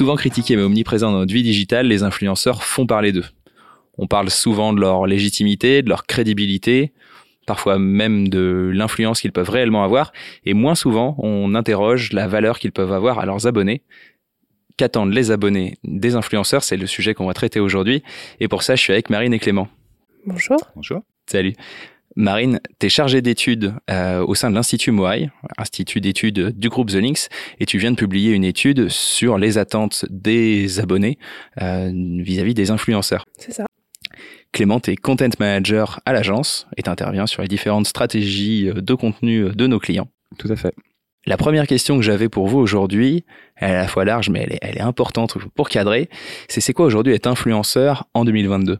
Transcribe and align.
Souvent 0.00 0.16
critiqués 0.16 0.56
mais 0.56 0.62
omniprésents 0.62 1.12
dans 1.12 1.18
notre 1.18 1.34
vie 1.34 1.42
digitale, 1.42 1.86
les 1.86 2.04
influenceurs 2.04 2.62
font 2.62 2.86
parler 2.86 3.12
d'eux. 3.12 3.26
On 3.98 4.06
parle 4.06 4.30
souvent 4.30 4.72
de 4.72 4.80
leur 4.80 5.06
légitimité, 5.06 5.82
de 5.82 5.90
leur 5.90 6.06
crédibilité, 6.06 6.94
parfois 7.46 7.78
même 7.78 8.28
de 8.28 8.70
l'influence 8.72 9.20
qu'ils 9.20 9.32
peuvent 9.32 9.50
réellement 9.50 9.84
avoir, 9.84 10.12
et 10.46 10.54
moins 10.54 10.74
souvent 10.74 11.16
on 11.18 11.54
interroge 11.54 12.14
la 12.14 12.28
valeur 12.28 12.58
qu'ils 12.58 12.72
peuvent 12.72 12.94
avoir 12.94 13.18
à 13.18 13.26
leurs 13.26 13.46
abonnés. 13.46 13.82
Qu'attendent 14.78 15.12
les 15.12 15.32
abonnés 15.32 15.76
des 15.84 16.14
influenceurs 16.16 16.64
C'est 16.64 16.78
le 16.78 16.86
sujet 16.86 17.12
qu'on 17.12 17.26
va 17.26 17.34
traiter 17.34 17.60
aujourd'hui, 17.60 18.02
et 18.40 18.48
pour 18.48 18.62
ça 18.62 18.76
je 18.76 18.80
suis 18.80 18.94
avec 18.94 19.10
Marine 19.10 19.34
et 19.34 19.38
Clément. 19.38 19.68
Bonjour. 20.24 20.56
Bonjour. 20.76 21.02
Salut. 21.26 21.52
Marine, 22.16 22.60
tu 22.78 22.86
es 22.86 22.88
chargée 22.88 23.22
d'études 23.22 23.74
euh, 23.88 24.24
au 24.26 24.34
sein 24.34 24.50
de 24.50 24.54
l'Institut 24.54 24.90
Moai, 24.90 25.30
Institut 25.58 26.00
d'études 26.00 26.58
du 26.58 26.68
groupe 26.68 26.90
The 26.90 26.96
Links, 26.96 27.28
et 27.60 27.66
tu 27.66 27.78
viens 27.78 27.92
de 27.92 27.96
publier 27.96 28.32
une 28.32 28.44
étude 28.44 28.88
sur 28.88 29.38
les 29.38 29.58
attentes 29.58 30.04
des 30.10 30.80
abonnés 30.80 31.18
euh, 31.62 31.90
vis-à-vis 32.18 32.54
des 32.54 32.70
influenceurs. 32.70 33.24
C'est 33.38 33.52
ça. 33.52 33.66
Clément 34.52 34.80
est 34.88 34.96
content 34.96 35.28
manager 35.38 36.00
à 36.04 36.12
l'agence 36.12 36.66
et 36.76 36.88
intervient 36.88 37.28
sur 37.28 37.42
les 37.42 37.48
différentes 37.48 37.86
stratégies 37.86 38.68
de 38.74 38.94
contenu 38.94 39.50
de 39.50 39.66
nos 39.68 39.78
clients. 39.78 40.08
Tout 40.38 40.50
à 40.50 40.56
fait. 40.56 40.74
La 41.26 41.36
première 41.36 41.66
question 41.66 41.96
que 41.96 42.02
j'avais 42.02 42.28
pour 42.28 42.48
vous 42.48 42.58
aujourd'hui, 42.58 43.24
elle 43.56 43.70
est 43.70 43.74
à 43.74 43.82
la 43.82 43.88
fois 43.88 44.04
large 44.04 44.30
mais 44.30 44.40
elle 44.40 44.54
est, 44.54 44.58
elle 44.62 44.78
est 44.78 44.82
importante 44.82 45.36
pour 45.54 45.68
cadrer, 45.68 46.08
c'est 46.48 46.60
c'est 46.60 46.72
quoi 46.72 46.86
aujourd'hui 46.86 47.12
être 47.12 47.26
influenceur 47.26 48.08
en 48.14 48.24
2022 48.24 48.78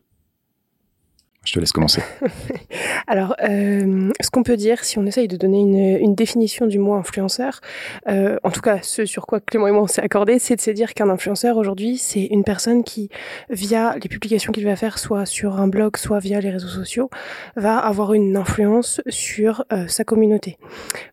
je 1.45 1.55
te 1.55 1.59
laisse 1.59 1.73
commencer. 1.73 2.03
Alors, 3.07 3.35
euh, 3.43 4.11
ce 4.21 4.31
qu'on 4.31 4.43
peut 4.43 4.59
dire, 4.59 4.85
si 4.85 4.99
on 4.99 5.07
essaye 5.07 5.27
de 5.27 5.37
donner 5.37 5.99
une, 6.01 6.15
définition 6.15 6.67
du 6.67 6.79
mot 6.79 6.93
influenceur, 6.95 7.61
euh, 8.09 8.37
en 8.45 8.51
tout 8.51 8.61
cas 8.61 8.81
ce 8.83 9.07
sur 9.07 9.27
quoi 9.27 9.41
Clément 9.41 9.69
et 9.69 9.71
moi 9.71 9.83
on 9.83 9.87
s'est 9.87 10.03
accordé, 10.03 10.39
c'est 10.39 10.57
de 10.57 10.61
se 10.61 10.71
dire 10.71 10.93
qu'un 10.93 11.09
influenceur 11.09 11.57
aujourd'hui, 11.57 11.97
c'est 11.97 12.25
une 12.25 12.45
personne 12.45 12.85
qui, 12.85 13.09
via 13.49 13.95
les 13.95 14.09
publications 14.09 14.53
qu'il 14.53 14.67
va 14.67 14.77
faire, 14.77 14.99
soit 14.99 15.25
sur 15.25 15.59
un 15.59 15.67
blog, 15.67 15.97
soit 15.97 16.19
via 16.19 16.41
les 16.41 16.51
réseaux 16.51 16.69
sociaux, 16.69 17.09
va 17.57 17.79
avoir 17.79 18.13
une 18.13 18.37
influence 18.37 19.01
sur 19.09 19.65
euh, 19.73 19.87
sa 19.89 20.05
communauté. 20.05 20.59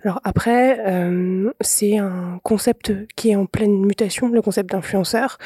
Alors 0.03 0.20
après, 0.25 0.83
c'est 1.61 1.98
un 1.98 2.39
concept 2.44 2.92
qui 3.16 3.30
est 3.30 3.36
en 3.36 3.45
pleine 3.45 3.86
mutation, 3.86 4.28
le 4.28 4.42
concept 4.42 4.72
d'influenceur, 4.72 5.38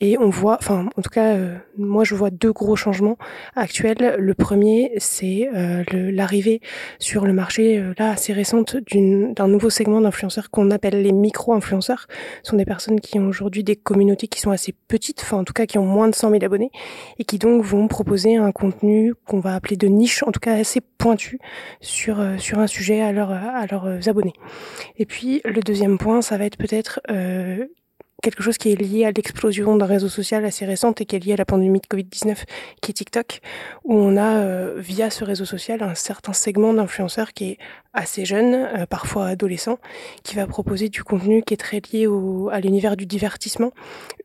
et 0.00 0.16
on 0.18 0.30
voit, 0.30 0.56
enfin 0.58 0.88
en 0.96 1.02
tout 1.02 1.10
cas, 1.10 1.36
moi 1.76 2.04
je 2.04 2.14
vois 2.14 2.30
deux 2.30 2.52
gros 2.52 2.76
changements 2.76 3.18
actuels. 3.54 4.16
Premier, 4.34 4.92
c'est 4.98 5.48
euh, 5.54 5.84
l'arrivée 5.92 6.60
sur 6.98 7.26
le 7.26 7.32
marché 7.32 7.78
euh, 7.78 7.92
là 7.98 8.10
assez 8.10 8.32
récente 8.32 8.76
d'un 8.92 9.48
nouveau 9.48 9.70
segment 9.70 10.00
d'influenceurs 10.00 10.50
qu'on 10.50 10.70
appelle 10.70 11.02
les 11.02 11.12
micro-influenceurs. 11.12 12.06
Ce 12.42 12.50
sont 12.50 12.56
des 12.56 12.64
personnes 12.64 13.00
qui 13.00 13.18
ont 13.18 13.26
aujourd'hui 13.26 13.64
des 13.64 13.76
communautés 13.76 14.28
qui 14.28 14.40
sont 14.40 14.50
assez 14.50 14.74
petites, 14.88 15.20
enfin 15.22 15.38
en 15.38 15.44
tout 15.44 15.52
cas 15.52 15.66
qui 15.66 15.78
ont 15.78 15.86
moins 15.86 16.08
de 16.08 16.14
100 16.14 16.30
000 16.30 16.44
abonnés 16.44 16.70
et 17.18 17.24
qui 17.24 17.38
donc 17.38 17.62
vont 17.64 17.88
proposer 17.88 18.36
un 18.36 18.52
contenu 18.52 19.14
qu'on 19.26 19.40
va 19.40 19.54
appeler 19.54 19.76
de 19.76 19.86
niche, 19.86 20.22
en 20.22 20.32
tout 20.32 20.40
cas 20.40 20.54
assez 20.54 20.80
pointu 20.80 21.38
sur 21.80 22.20
euh, 22.20 22.36
sur 22.38 22.58
un 22.58 22.66
sujet 22.66 23.00
à, 23.00 23.12
leur, 23.12 23.30
à 23.30 23.66
leurs 23.66 24.08
abonnés. 24.08 24.34
Et 24.96 25.06
puis 25.06 25.40
le 25.44 25.60
deuxième 25.60 25.98
point, 25.98 26.22
ça 26.22 26.38
va 26.38 26.44
être 26.44 26.56
peut-être 26.56 27.00
euh, 27.10 27.66
quelque 28.22 28.42
chose 28.42 28.58
qui 28.58 28.72
est 28.72 28.76
lié 28.76 29.04
à 29.04 29.10
l'explosion 29.10 29.76
d'un 29.76 29.86
réseau 29.86 30.08
social 30.08 30.44
assez 30.44 30.64
récente 30.64 31.00
et 31.00 31.04
qui 31.06 31.16
est 31.16 31.24
lié 31.24 31.32
à 31.32 31.36
la 31.36 31.44
pandémie 31.44 31.80
de 31.80 31.86
Covid-19, 31.86 32.44
qui 32.80 32.90
est 32.90 32.94
TikTok, 32.94 33.40
où 33.84 33.94
on 33.94 34.16
a, 34.16 34.38
euh, 34.38 34.74
via 34.78 35.10
ce 35.10 35.24
réseau 35.24 35.44
social, 35.44 35.82
un 35.82 35.94
certain 35.94 36.32
segment 36.32 36.72
d'influenceurs 36.74 37.32
qui 37.32 37.50
est 37.50 37.58
assez 37.92 38.24
jeune, 38.24 38.54
euh, 38.54 38.86
parfois 38.86 39.26
adolescent, 39.26 39.78
qui 40.22 40.36
va 40.36 40.46
proposer 40.46 40.88
du 40.88 41.02
contenu 41.02 41.42
qui 41.42 41.54
est 41.54 41.56
très 41.56 41.80
lié 41.92 42.06
au, 42.06 42.48
à 42.50 42.60
l'univers 42.60 42.96
du 42.96 43.06
divertissement. 43.06 43.72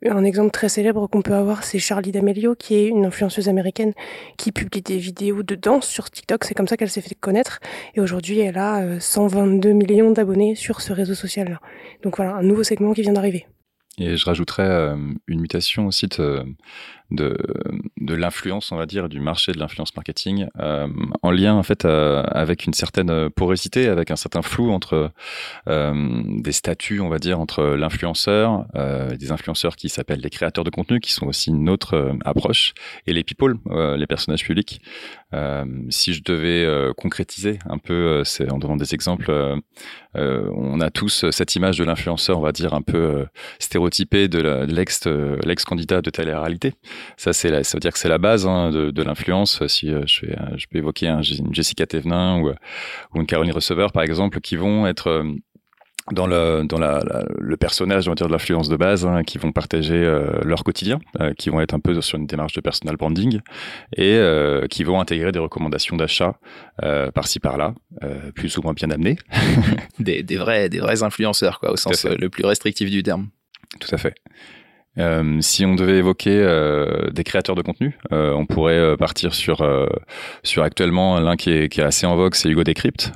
Un 0.06 0.24
exemple 0.24 0.52
très 0.52 0.70
célèbre 0.70 1.08
qu'on 1.08 1.22
peut 1.22 1.34
avoir, 1.34 1.64
c'est 1.64 1.80
Charlie 1.80 2.12
D'Amelio, 2.12 2.56
qui 2.56 2.76
est 2.76 2.88
une 2.88 3.06
influenceuse 3.06 3.50
américaine 3.50 3.94
qui 4.38 4.52
publie 4.52 4.82
des 4.82 4.98
vidéos 4.98 5.44
de 5.44 5.56
danse 5.56 5.88
sur 5.88 6.12
TikTok. 6.12 6.44
C'est 6.44 6.54
comme 6.54 6.68
ça 6.68 6.78
qu'elle 6.78 6.90
s'est 6.90 7.02
fait 7.02 7.16
connaître. 7.16 7.60
Et 7.96 8.00
aujourd'hui, 8.00 8.40
elle 8.40 8.58
a 8.58 9.00
122 9.00 9.70
euh, 9.70 9.74
millions 9.74 10.12
d'abonnés 10.12 10.56
sur 10.56 10.82
ce 10.82 10.94
réseau 10.94 11.16
social-là. 11.16 11.60
Donc 12.04 12.18
voilà, 12.18 12.36
un 12.36 12.44
nouveau 12.44 12.64
segment 12.64 12.94
qui 12.94 13.02
vient 13.02 13.14
d'arriver. 13.14 13.48
Et 13.98 14.18
je 14.18 14.26
rajouterais 14.26 14.68
euh, 14.70 14.96
une 15.28 15.40
mutation 15.40 15.88
aussi 15.88 16.08
de, 16.08 16.44
de, 17.12 17.38
de 18.00 18.16
l'influence, 18.16 18.72
on 18.72 18.78
va 18.78 18.86
dire, 18.86 19.10
du 19.10 19.20
marché 19.20 19.52
de 19.52 19.60
l'influence 19.60 19.96
marketing, 19.96 20.48
euh, 20.60 20.88
en 21.22 21.32
lien 21.32 21.54
en 21.54 21.64
fait 21.64 21.86
euh, 21.86 22.24
avec 22.24 22.66
une 22.66 22.74
certaine 22.74 23.30
porosité, 23.30 23.88
avec 23.88 24.12
un 24.12 24.16
certain 24.16 24.42
flou 24.42 24.72
entre 24.72 25.12
euh, 25.68 26.24
des 26.26 26.52
statuts, 26.52 27.00
on 27.00 27.10
va 27.10 27.20
dire, 27.20 27.40
entre 27.40 27.64
l'influenceur, 27.64 28.66
des 29.18 29.32
influenceurs 29.32 29.76
qui 29.76 29.90
s'appellent 29.90 30.20
les 30.20 30.30
créateurs 30.30 30.64
de 30.64 30.70
contenu, 30.70 31.00
qui 31.00 31.12
sont 31.12 31.28
aussi 31.28 31.50
une 31.50 31.70
autre 31.70 32.16
approche, 32.26 32.74
et 33.08 33.14
les 33.14 33.24
people, 33.24 33.56
les 33.72 34.08
personnages 34.08 34.44
publics. 34.44 34.82
si 35.90 36.14
je 36.14 36.24
devais 36.24 36.94
concrétiser 36.96 37.60
un 37.70 37.78
peu, 37.78 38.24
c'est 38.24 38.52
en 38.52 38.58
donnant 38.58 38.78
des 38.78 38.94
exemples, 38.94 39.32
on 40.14 40.82
a 40.82 40.90
tous 40.90 41.30
cette 41.32 41.56
image 41.56 41.78
de 41.78 41.84
l'influenceur, 41.84 42.38
on 42.38 42.42
va 42.42 42.52
dire, 42.52 42.74
un 42.74 42.82
peu 42.82 43.26
stéréotypée 43.60 44.28
de 44.28 44.66
l'ex 44.68 45.08
l'ex 45.44 45.66
candidat 45.66 46.02
de 46.02 46.10
télé-réalité. 46.10 46.74
Ça, 47.18 47.34
c'est 47.34 47.64
ça 47.64 47.78
veut 47.78 47.80
dire 47.80 47.94
que 47.94 48.00
c'est 48.00 48.10
la 48.10 48.18
base 48.18 48.46
hein, 48.48 48.72
de, 48.72 48.92
de 48.92 49.04
l'influence. 49.04 49.66
Si 49.68 49.92
euh, 49.92 50.04
je, 50.06 50.20
fais, 50.20 50.36
je 50.58 50.66
peux 50.70 50.78
évoquer 50.78 51.08
un, 51.08 51.22
une 51.22 51.54
Jessica 51.54 51.86
Thévenin 51.86 52.40
ou, 52.40 52.50
ou 52.50 53.20
une 53.20 53.26
Caroline 53.26 53.54
Receveur, 53.54 53.92
par 53.92 54.04
exemple, 54.04 54.40
qui 54.42 54.56
vont 54.56 54.88
être 54.88 55.08
euh, 55.08 55.24
dans 56.12 56.28
le 56.28 56.64
dans 56.66 56.78
la, 56.78 57.04
le 57.40 57.58
personnage 57.58 58.08
on 58.08 58.12
va 58.12 58.16
dire 58.16 58.28
de 58.28 58.32
l'influence 58.32 58.70
de 58.70 58.78
base 58.78 59.06
hein, 59.06 59.24
qui 59.24 59.38
vont 59.38 59.52
partager 59.52 59.96
euh, 59.96 60.40
leur 60.44 60.64
quotidien 60.64 61.00
euh, 61.20 61.34
qui 61.34 61.50
vont 61.50 61.62
être 61.62 61.74
un 61.74 61.80
peu 61.80 62.00
sur 62.02 62.20
une 62.20 62.28
démarche 62.28 62.54
de 62.54 62.62
personal 62.62 62.96
branding 62.96 63.40
et 63.96 64.14
euh, 64.14 64.68
qui 64.68 64.84
vont 64.84 65.00
intégrer 65.00 65.32
des 65.32 65.40
recommandations 65.40 65.96
d'achat 65.96 66.38
par-ci 67.14 67.40
par-là 67.40 67.74
plus 68.36 68.58
ou 68.58 68.62
moins 68.62 68.74
bien 68.74 68.90
amenées. 68.92 69.18
Des, 70.00 70.24
des 70.24 70.38
vrais 70.38 70.70
des 70.70 70.80
vrais 70.80 71.04
influenceurs 71.04 71.60
quoi 71.60 71.72
au 71.72 71.78
sens 71.78 72.06
le 72.06 72.30
plus 72.30 72.46
restrictif 72.46 72.90
du 72.92 73.02
terme. 73.02 73.30
Tout 73.80 73.94
à 73.94 73.98
fait 73.98 74.16
euh, 74.98 75.38
si 75.42 75.66
on 75.66 75.76
devait 75.76 75.98
évoquer 75.98 76.40
euh, 76.42 77.10
des 77.12 77.24
créateurs 77.24 77.56
de 77.56 77.62
contenu, 77.62 77.98
euh, 78.12 78.34
on 78.34 78.46
pourrait 78.46 78.96
partir 78.98 79.34
sur 79.34 79.66
sur 80.44 80.64
actuellement 80.64 81.20
l'un 81.20 81.36
qui 81.36 81.52
est, 81.52 81.80
assez 81.80 82.06
en 82.06 82.16
vogue, 82.16 82.36
c'est 82.36 82.50
Hugo 82.50 82.64
Decrypt, 82.64 83.12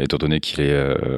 étant 0.00 0.16
donné 0.18 0.40
qu'il 0.40 0.60
est 0.60 0.76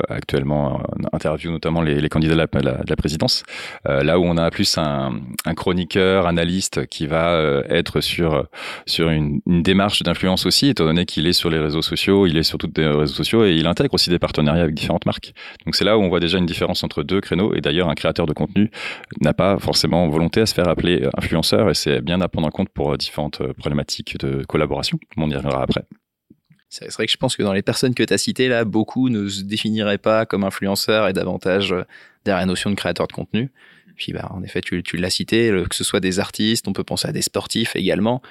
actuellement 0.09 0.83
interview 1.12 1.50
notamment 1.50 1.83
les, 1.83 2.09
candidats 2.09 2.34
de 2.34 2.39
la, 2.39 2.47
de 2.47 2.91
la 2.91 2.97
présidence. 2.97 3.43
là 3.84 4.19
où 4.19 4.25
on 4.25 4.37
a 4.37 4.50
plus 4.50 4.78
un, 4.78 5.21
un 5.45 5.55
chroniqueur, 5.55 6.27
analyste 6.27 6.87
qui 6.87 7.06
va 7.06 7.62
être 7.69 8.00
sur 8.00 8.47
sur 8.87 9.09
une, 9.11 9.41
une 9.47 9.62
démarche 9.62 10.03
d'influence 10.03 10.47
aussi, 10.47 10.69
étant 10.69 10.84
donné 10.84 11.06
qu'il 11.06 11.27
est 11.27 11.33
sur 11.33 11.50
les 11.50 11.59
réseaux 11.59 11.83
sociaux, 11.83 12.27
il 12.27 12.37
est 12.37 12.43
sur 12.43 12.59
toutes 12.59 12.77
les 12.77 12.87
réseaux 12.87 13.15
sociaux 13.15 13.44
et 13.44 13.53
il 13.53 13.67
intègre 13.67 13.94
aussi 13.94 14.11
des 14.11 14.19
partenariats 14.19 14.62
avec 14.62 14.75
différentes 14.75 15.06
marques. 15.06 15.33
Donc 15.65 15.75
c'est 15.75 15.84
là 15.84 15.97
où 15.97 16.03
on 16.03 16.09
voit 16.09 16.21
déjà 16.21 16.39
une 16.39 16.47
différence 16.47 16.84
entre 16.84 17.03
deux 17.03 17.21
créneaux. 17.21 17.55
Et 17.55 17.61
d'ailleurs, 17.61 17.89
un 17.89 17.94
créateur 17.94 18.27
de 18.27 18.33
contenu 18.33 18.71
n'a 19.21 19.34
pas 19.34 19.59
forcément 19.59 20.01
volonté 20.08 20.40
à 20.40 20.46
se 20.46 20.54
faire 20.54 20.68
appeler 20.68 21.08
influenceur 21.16 21.70
et 21.70 21.74
c'est 21.74 22.00
bien 22.00 22.20
à 22.20 22.28
prendre 22.28 22.46
en 22.46 22.50
compte 22.50 22.68
pour 22.68 22.92
euh, 22.92 22.96
différentes 22.96 23.40
euh, 23.40 23.52
problématiques 23.52 24.18
de 24.18 24.44
collaboration. 24.44 24.98
On 25.16 25.30
y 25.30 25.34
reviendra 25.34 25.62
après. 25.62 25.84
C'est 26.68 26.90
vrai 26.92 27.06
que 27.06 27.12
je 27.12 27.18
pense 27.18 27.36
que 27.36 27.42
dans 27.42 27.52
les 27.52 27.62
personnes 27.62 27.94
que 27.94 28.02
tu 28.02 28.14
as 28.14 28.18
citées 28.18 28.48
là, 28.48 28.64
beaucoup 28.64 29.10
ne 29.10 29.28
se 29.28 29.42
définiraient 29.42 29.98
pas 29.98 30.24
comme 30.24 30.42
influenceurs 30.44 31.08
et 31.08 31.12
davantage 31.12 31.72
euh, 31.72 31.84
derrière 32.24 32.40
la 32.40 32.46
notion 32.46 32.70
de 32.70 32.74
créateur 32.74 33.06
de 33.06 33.12
contenu. 33.12 33.50
Puis 33.96 34.12
bah, 34.12 34.28
en 34.30 34.42
effet, 34.42 34.62
tu, 34.62 34.82
l'as 34.96 35.10
cité, 35.10 35.50
que 35.68 35.74
ce 35.74 35.84
soit 35.84 36.00
des 36.00 36.19
artistes, 36.19 36.66
on 36.66 36.72
peut 36.72 36.82
penser 36.82 37.08
à 37.08 37.12
des 37.12 37.20
sportifs 37.20 37.76
également, 37.76 38.22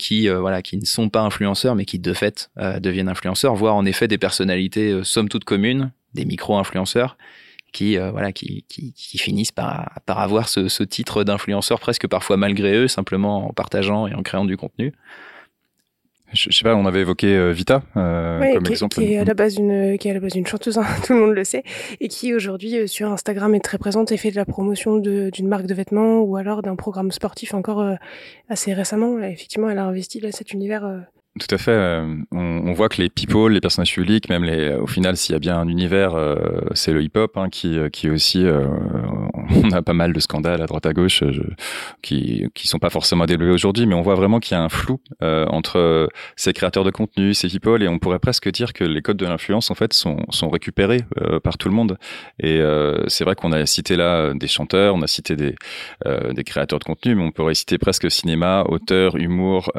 qui 0.00 0.28
voilà, 0.28 0.62
qui 0.62 0.76
ne 0.76 0.84
sont 0.84 1.08
pas 1.10 1.20
influenceurs, 1.20 1.76
mais 1.76 1.84
qui 1.84 2.00
de 2.00 2.12
fait 2.12 2.50
deviennent 2.80 3.08
influenceurs, 3.08 3.54
voire 3.54 3.76
en 3.76 3.86
effet 3.86 4.08
des 4.08 4.18
personnalités 4.18 5.04
somme 5.04 5.28
toute 5.28 5.44
communes, 5.44 5.92
des 6.12 6.24
micro-influenceurs, 6.24 7.16
qui 7.76 7.98
euh, 7.98 8.10
voilà 8.10 8.32
qui, 8.32 8.64
qui, 8.68 8.92
qui, 8.94 9.18
finissent 9.18 9.52
par, 9.52 10.00
par 10.06 10.20
avoir 10.20 10.48
ce, 10.48 10.68
ce 10.68 10.82
titre 10.82 11.24
d'influenceur 11.24 11.78
presque 11.78 12.06
parfois 12.06 12.36
malgré 12.36 12.74
eux, 12.74 12.88
simplement 12.88 13.48
en 13.48 13.52
partageant 13.52 14.06
et 14.06 14.14
en 14.14 14.22
créant 14.22 14.46
du 14.46 14.56
contenu. 14.56 14.92
Je, 16.32 16.50
je 16.50 16.56
sais 16.56 16.64
pas, 16.64 16.74
on 16.74 16.86
avait 16.86 17.00
évoqué 17.00 17.28
euh, 17.36 17.52
Vita 17.52 17.82
euh, 17.96 18.40
oui, 18.40 18.54
comme 18.54 18.64
qui, 18.64 18.72
exemple. 18.72 18.96
Qui 18.96 19.12
est 19.12 19.18
à 19.18 19.24
la 19.24 19.34
base 19.34 19.56
une, 19.56 19.96
qui 19.98 20.08
est 20.08 20.10
à 20.10 20.14
la 20.14 20.20
base 20.20 20.34
une 20.34 20.46
chanteuse, 20.46 20.78
hein, 20.78 20.86
tout 21.06 21.12
le 21.12 21.20
monde 21.20 21.34
le 21.34 21.44
sait, 21.44 21.62
et 22.00 22.08
qui 22.08 22.34
aujourd'hui 22.34 22.78
euh, 22.78 22.86
sur 22.86 23.12
Instagram 23.12 23.54
est 23.54 23.60
très 23.60 23.78
présente 23.78 24.10
et 24.10 24.16
fait 24.16 24.30
de 24.30 24.36
la 24.36 24.44
promotion 24.44 24.96
d'une 24.96 25.48
marque 25.48 25.66
de 25.66 25.74
vêtements 25.74 26.20
ou 26.20 26.36
alors 26.36 26.62
d'un 26.62 26.76
programme 26.76 27.12
sportif 27.12 27.54
encore 27.54 27.80
euh, 27.80 27.94
assez 28.48 28.72
récemment. 28.72 29.22
Et 29.22 29.30
effectivement, 29.30 29.70
elle 29.70 29.78
a 29.78 29.84
investi 29.84 30.18
là 30.18 30.32
cet 30.32 30.52
univers 30.52 31.04
Tout 31.38 31.54
à 31.54 31.58
fait. 31.58 31.72
Euh, 31.72 32.16
on, 32.32 32.72
voit 32.72 32.88
que 32.88 33.02
les 33.02 33.10
people, 33.10 33.52
les 33.52 33.60
personnages 33.60 33.92
publics, 33.92 34.30
même 34.30 34.44
les, 34.44 34.74
au 34.74 34.86
final, 34.86 35.18
s'il 35.18 35.34
y 35.34 35.36
a 35.36 35.38
bien 35.38 35.58
un 35.58 35.68
univers, 35.68 36.14
euh, 36.14 36.36
c'est 36.72 36.92
le 36.92 37.02
hip-hop 37.02 37.36
hein, 37.36 37.50
qui, 37.50 37.76
qui 37.92 38.08
aussi, 38.08 38.44
euh, 38.46 38.66
on 39.62 39.70
a 39.72 39.82
pas 39.82 39.92
mal 39.92 40.14
de 40.14 40.20
scandales 40.20 40.62
à 40.62 40.66
droite 40.66 40.86
à 40.86 40.94
gauche 40.94 41.22
qui 42.02 42.46
qui 42.54 42.68
sont 42.68 42.78
pas 42.78 42.88
forcément 42.88 43.26
développés 43.26 43.52
aujourd'hui, 43.52 43.86
mais 43.86 43.94
on 43.94 44.00
voit 44.00 44.14
vraiment 44.14 44.40
qu'il 44.40 44.56
y 44.56 44.60
a 44.60 44.62
un 44.62 44.68
flou 44.68 45.00
entre 45.20 46.08
ces 46.36 46.52
créateurs 46.52 46.84
de 46.84 46.90
contenu, 46.90 47.34
ces 47.34 47.48
people, 47.48 47.82
et 47.82 47.88
on 47.88 47.98
pourrait 47.98 48.18
presque 48.18 48.50
dire 48.50 48.72
que 48.72 48.84
les 48.84 49.02
codes 49.02 49.16
de 49.16 49.26
l'influence 49.26 49.70
en 49.70 49.74
fait 49.74 49.92
sont 49.92 50.18
sont 50.30 50.48
récupérés 50.48 51.02
par 51.42 51.58
tout 51.58 51.68
le 51.68 51.74
monde. 51.74 51.98
Et 52.40 52.60
c'est 53.08 53.24
vrai 53.24 53.34
qu'on 53.34 53.52
a 53.52 53.64
cité 53.66 53.96
là 53.96 54.32
des 54.34 54.48
chanteurs, 54.48 54.94
on 54.94 55.02
a 55.02 55.06
cité 55.06 55.36
des 55.36 55.54
des 56.04 56.44
créateurs 56.44 56.78
de 56.78 56.84
contenu, 56.84 57.14
mais 57.14 57.22
on 57.22 57.32
pourrait 57.32 57.54
citer 57.54 57.78
presque 57.78 58.10
cinéma, 58.10 58.64
auteur, 58.68 59.16
humour, 59.16 59.70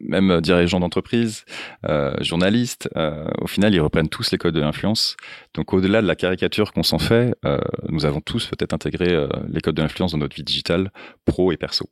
même 0.00 0.37
dirigeants 0.40 0.80
d'entreprise, 0.80 1.44
euh, 1.86 2.14
journalistes, 2.20 2.88
euh, 2.96 3.26
au 3.40 3.46
final, 3.46 3.74
ils 3.74 3.80
reprennent 3.80 4.08
tous 4.08 4.30
les 4.30 4.38
codes 4.38 4.54
de 4.54 4.60
l'influence. 4.60 5.16
Donc, 5.54 5.72
au-delà 5.72 6.02
de 6.02 6.06
la 6.06 6.16
caricature 6.16 6.72
qu'on 6.72 6.82
s'en 6.82 6.98
fait, 6.98 7.34
euh, 7.44 7.58
nous 7.88 8.04
avons 8.04 8.20
tous 8.20 8.46
peut-être 8.46 8.72
intégré 8.72 9.26
les 9.48 9.60
codes 9.60 9.74
de 9.74 9.82
l'influence 9.82 10.12
dans 10.12 10.18
notre 10.18 10.36
vie 10.36 10.44
digitale, 10.44 10.92
pro 11.24 11.52
et 11.52 11.56
perso 11.56 11.88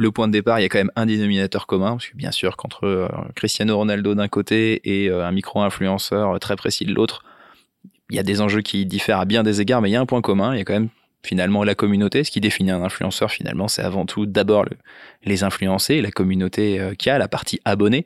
le 0.00 0.12
point 0.12 0.28
de 0.28 0.32
départ, 0.32 0.60
il 0.60 0.62
y 0.62 0.64
a 0.64 0.68
quand 0.68 0.78
même 0.78 0.92
un 0.94 1.06
dénominateur 1.06 1.66
commun, 1.66 1.96
parce 1.96 2.06
que 2.06 2.16
bien 2.16 2.30
sûr 2.30 2.56
qu'entre 2.56 3.10
Cristiano 3.34 3.76
Ronaldo 3.76 4.14
d'un 4.14 4.28
côté 4.28 4.80
et 4.84 5.10
un 5.10 5.32
micro-influenceur 5.32 6.38
très 6.38 6.54
précis 6.54 6.84
de 6.84 6.94
l'autre, 6.94 7.24
il 8.08 8.14
y 8.14 8.20
a 8.20 8.22
des 8.22 8.40
enjeux 8.40 8.62
qui 8.62 8.86
diffèrent 8.86 9.18
à 9.18 9.24
bien 9.24 9.42
des 9.42 9.60
égards, 9.60 9.82
mais 9.82 9.90
il 9.90 9.92
y 9.92 9.96
a 9.96 10.00
un 10.00 10.06
point 10.06 10.20
commun, 10.20 10.54
il 10.54 10.58
y 10.58 10.60
a 10.60 10.64
quand 10.64 10.74
même 10.74 10.90
finalement 11.22 11.64
la 11.64 11.74
communauté. 11.74 12.24
Ce 12.24 12.30
qui 12.30 12.40
définit 12.40 12.70
un 12.70 12.82
influenceur 12.82 13.30
finalement, 13.30 13.68
c'est 13.68 13.82
avant 13.82 14.06
tout 14.06 14.26
d'abord 14.26 14.64
les 15.24 15.42
influencés, 15.44 16.00
la 16.00 16.10
communauté 16.10 16.80
euh, 16.80 16.94
qui 16.94 17.10
a, 17.10 17.18
la 17.18 17.28
partie 17.28 17.60
abonnée. 17.64 18.04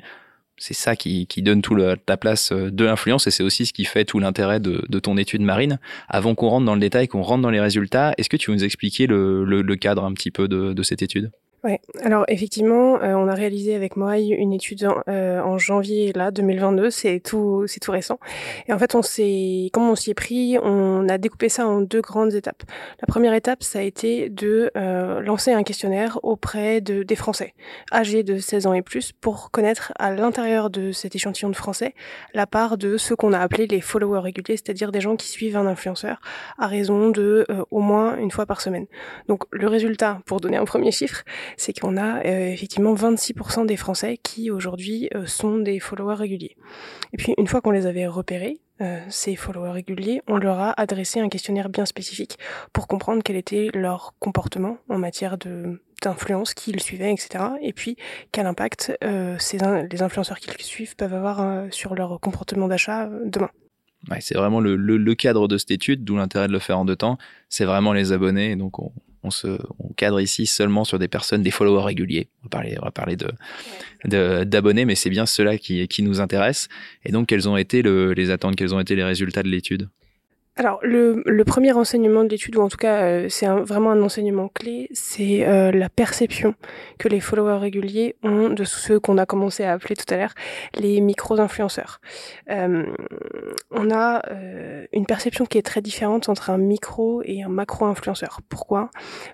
C'est 0.59 0.75
ça 0.75 0.97
qui, 0.97 1.26
donne 1.38 1.62
tout 1.62 1.75
le, 1.75 1.97
ta 1.97 2.17
place 2.17 2.53
euh, 2.53 2.70
de 2.70 2.85
l'influence 2.85 3.26
et 3.26 3.31
c'est 3.31 3.43
aussi 3.43 3.67
ce 3.67 3.73
qui 3.73 3.85
fait 3.85 4.05
tout 4.05 4.19
l'intérêt 4.19 4.61
de, 4.61 4.99
ton 4.99 5.17
étude 5.17 5.43
marine. 5.43 5.79
Avant 6.09 6.35
qu'on 6.35 6.49
rentre 6.49 6.67
dans 6.67 6.75
le 6.75 6.81
détail, 6.81 7.09
qu'on 7.09 7.23
rentre 7.23 7.43
dans 7.43 7.50
les 7.50 7.61
résultats, 7.61 8.14
est-ce 8.19 8.29
que 8.29 8.37
tu 8.37 8.50
veux 8.50 8.56
nous 8.56 8.64
expliquer 8.64 9.06
le, 9.06 9.75
cadre 9.76 10.05
un 10.05 10.12
petit 10.12 10.31
peu 10.31 10.49
de 10.49 10.82
cette 10.82 11.03
étude? 11.03 11.32
Ouais. 11.64 11.81
Alors 12.03 12.25
effectivement, 12.26 13.00
euh, 13.00 13.14
on 13.14 13.29
a 13.29 13.35
réalisé 13.35 13.76
avec 13.76 13.97
moi 13.97 14.19
une 14.19 14.53
étude 14.53 14.85
en, 14.85 15.00
euh, 15.09 15.41
en 15.41 15.59
janvier 15.59 16.12
là 16.12 16.32
2022. 16.32 16.91
C'est 16.91 17.20
tout, 17.20 17.67
c'est 17.69 17.79
tout 17.79 17.93
récent. 17.93 18.19
Et 18.67 18.73
en 18.73 18.79
fait, 18.81 18.97
on 18.97 19.03
s'est, 19.03 19.70
comme 19.73 19.88
on 19.88 19.94
s'y 19.94 20.11
est 20.11 20.14
pris, 20.14 20.59
on 20.61 21.09
a 21.09 21.19
découpé 21.19 21.49
ça 21.49 21.64
en 21.69 21.81
deux 21.81 22.00
grandes 22.00 22.35
étapes. 22.35 22.64
La 23.00 23.06
première 23.06 23.32
étape, 23.32 23.62
ça 23.62 23.79
a 23.79 23.82
été 23.82 24.29
de 24.29 24.73
euh, 24.76 25.20
lancer 25.20 25.53
un 25.53 25.62
questionnaire 25.62 26.19
auprès 26.25 26.81
de 26.81 27.05
des 27.05 27.14
Français 27.14 27.55
âgés 27.93 28.25
de 28.25 28.38
16 28.38 28.67
ans 28.67 28.75
et 28.75 28.82
plus 28.82 29.12
pour 29.12 29.53
connaître 29.53 29.93
à 30.00 30.12
l'intérieur 30.12 30.69
de 30.69 30.91
cet 30.91 31.14
échantillon 31.14 31.49
de 31.49 31.56
Français 31.56 31.94
la 32.35 32.49
part 32.49 32.76
de 32.76 32.97
ceux 32.97 33.14
qu'on 33.14 33.32
a 33.32 33.38
appelés 33.38 33.69
les 33.69 33.81
followers 33.81 34.20
réguliers, 34.20 34.56
c'est-à-dire 34.56 34.91
des 34.91 35.00
gens 35.00 35.14
qui 35.14 35.29
suivent 35.29 35.56
un 35.56 35.67
influenceur 35.67 36.20
à 36.59 36.67
raison 36.67 37.11
de 37.11 37.47
au 37.70 37.81
moins 37.81 38.17
une 38.17 38.32
fois 38.32 38.47
par 38.47 38.61
semaine. 38.61 38.87
Donc 39.29 39.44
le 39.53 39.69
résultat, 39.69 40.19
pour 40.26 40.41
donner 40.41 40.56
un 40.56 40.64
premier 40.64 40.91
chiffre 40.91 41.23
c'est 41.56 41.78
qu'on 41.78 41.96
a 41.96 42.25
euh, 42.25 42.52
effectivement 42.52 42.94
26% 42.94 43.66
des 43.66 43.76
Français 43.76 44.19
qui 44.22 44.50
aujourd'hui 44.50 45.08
euh, 45.14 45.26
sont 45.26 45.58
des 45.58 45.81
followers 45.81 46.16
réguliers. 46.16 46.56
Et 47.12 47.16
puis 47.16 47.34
une 47.38 47.46
fois 47.46 47.60
qu'on 47.60 47.70
les 47.70 47.87
avait 47.87 48.06
repérés, 48.06 48.60
euh, 48.81 48.99
ces 49.08 49.37
followers 49.37 49.72
réguliers, 49.72 50.22
on 50.28 50.37
leur 50.37 50.58
a 50.58 50.72
adressé 50.81 51.20
un 51.20 51.28
questionnaire 51.28 51.69
bien 51.69 51.87
spécifique 51.87 52.38
pour 52.72 52.88
comprendre 52.88 53.22
quel 53.25 53.37
était 53.37 53.70
leur 53.75 54.14
comportement 54.19 54.78
en 54.88 54.99
matière 54.99 55.38
de 55.38 55.81
d'influence 56.02 56.52
qu'ils 56.52 56.81
suivaient, 56.81 57.12
etc. 57.12 57.44
Et 57.60 57.72
puis 57.72 57.96
quel 58.32 58.46
impact 58.46 58.90
ces 59.38 59.58
les 59.88 60.02
influenceurs 60.02 60.40
qu'ils 60.40 60.60
suivent 60.60 60.96
peuvent 60.96 61.14
avoir 61.14 61.72
sur 61.72 61.94
leur 61.94 62.19
comportement 62.19 62.66
d'achat 62.66 63.08
demain. 63.25 63.50
C'est 64.19 64.34
vraiment 64.34 64.58
le, 64.58 64.75
le, 64.75 65.14
cadre 65.14 65.46
de 65.46 65.56
cette 65.58 65.70
étude, 65.70 66.02
d'où 66.02 66.16
l'intérêt 66.16 66.49
de 66.49 66.52
le 66.52 66.58
faire 66.58 66.76
en 66.76 66.84
deux 66.84 66.96
temps. 66.96 67.19
C'est 67.49 67.64
vraiment 67.64 67.93
les 67.93 68.10
abonnés, 68.10 68.56
donc 68.56 68.81
on, 68.81 68.90
on 69.22 69.30
se 69.30 69.58
on 69.78 69.92
cadre 69.94 70.20
ici 70.20 70.46
seulement 70.46 70.84
sur 70.84 70.98
des 70.98 71.08
personnes, 71.08 71.42
des 71.42 71.50
followers 71.50 71.84
réguliers. 71.84 72.28
On 72.40 72.44
va 72.44 72.48
parler, 72.50 72.76
on 72.80 72.84
va 72.84 72.90
parler 72.90 73.16
de 73.16 74.44
d'abonnés, 74.44 74.84
mais 74.84 74.94
c'est 74.94 75.10
bien 75.10 75.26
cela 75.26 75.58
qui, 75.58 75.86
qui 75.88 76.02
nous 76.02 76.20
intéresse. 76.20 76.69
Et 77.04 77.12
donc, 77.12 77.28
quelles 77.28 77.48
ont 77.48 77.56
été 77.56 77.82
le, 77.82 78.12
les 78.14 78.30
attentes, 78.30 78.56
quels 78.56 78.74
ont 78.74 78.80
été 78.80 78.96
les 78.96 79.04
résultats 79.04 79.42
de 79.42 79.48
l'étude? 79.48 79.88
Alors, 80.56 80.81
le, 80.82 81.43
premier 81.44 81.72
enseignement 81.72 82.25
de 82.25 82.28
l'étude, 82.28 82.56
ou 82.56 82.60
en 82.60 82.69
tout 82.69 82.76
cas, 82.76 83.04
euh, 83.04 83.26
c'est 83.31 83.46
vraiment 83.46 83.90
un 83.90 84.02
enseignement 84.02 84.49
clé, 84.49 84.88
c'est 84.93 85.46
euh, 85.46 85.72
la 85.72 85.88
perception 85.88 86.54
que 86.99 87.08
les 87.08 87.20
followers 87.20 87.58
réguliers 87.58 88.16
ont 88.22 88.50
de 88.50 88.64
ceux 88.64 89.00
qu'on 89.00 89.16
a 89.16 89.25
commencé 89.25 89.64
à 89.64 89.72
appeler 89.72 89.96
tout 89.96 90.12
à 90.12 90.19
l'heure 90.19 90.34
les 90.75 91.00
micro-influenceurs. 91.00 92.00
Euh, 92.50 92.84
on 93.70 93.90
a 93.90 94.22
une 94.93 95.06
perception 95.06 95.46
qui 95.46 95.56
est 95.56 95.62
très 95.62 95.81
différente 95.81 96.28
entre 96.28 96.50
un 96.50 96.58
micro 96.58 97.22
et 97.25 97.43
un 97.43 97.49
macro-influenceur. 97.49 98.40
Pourquoi? 98.49 98.90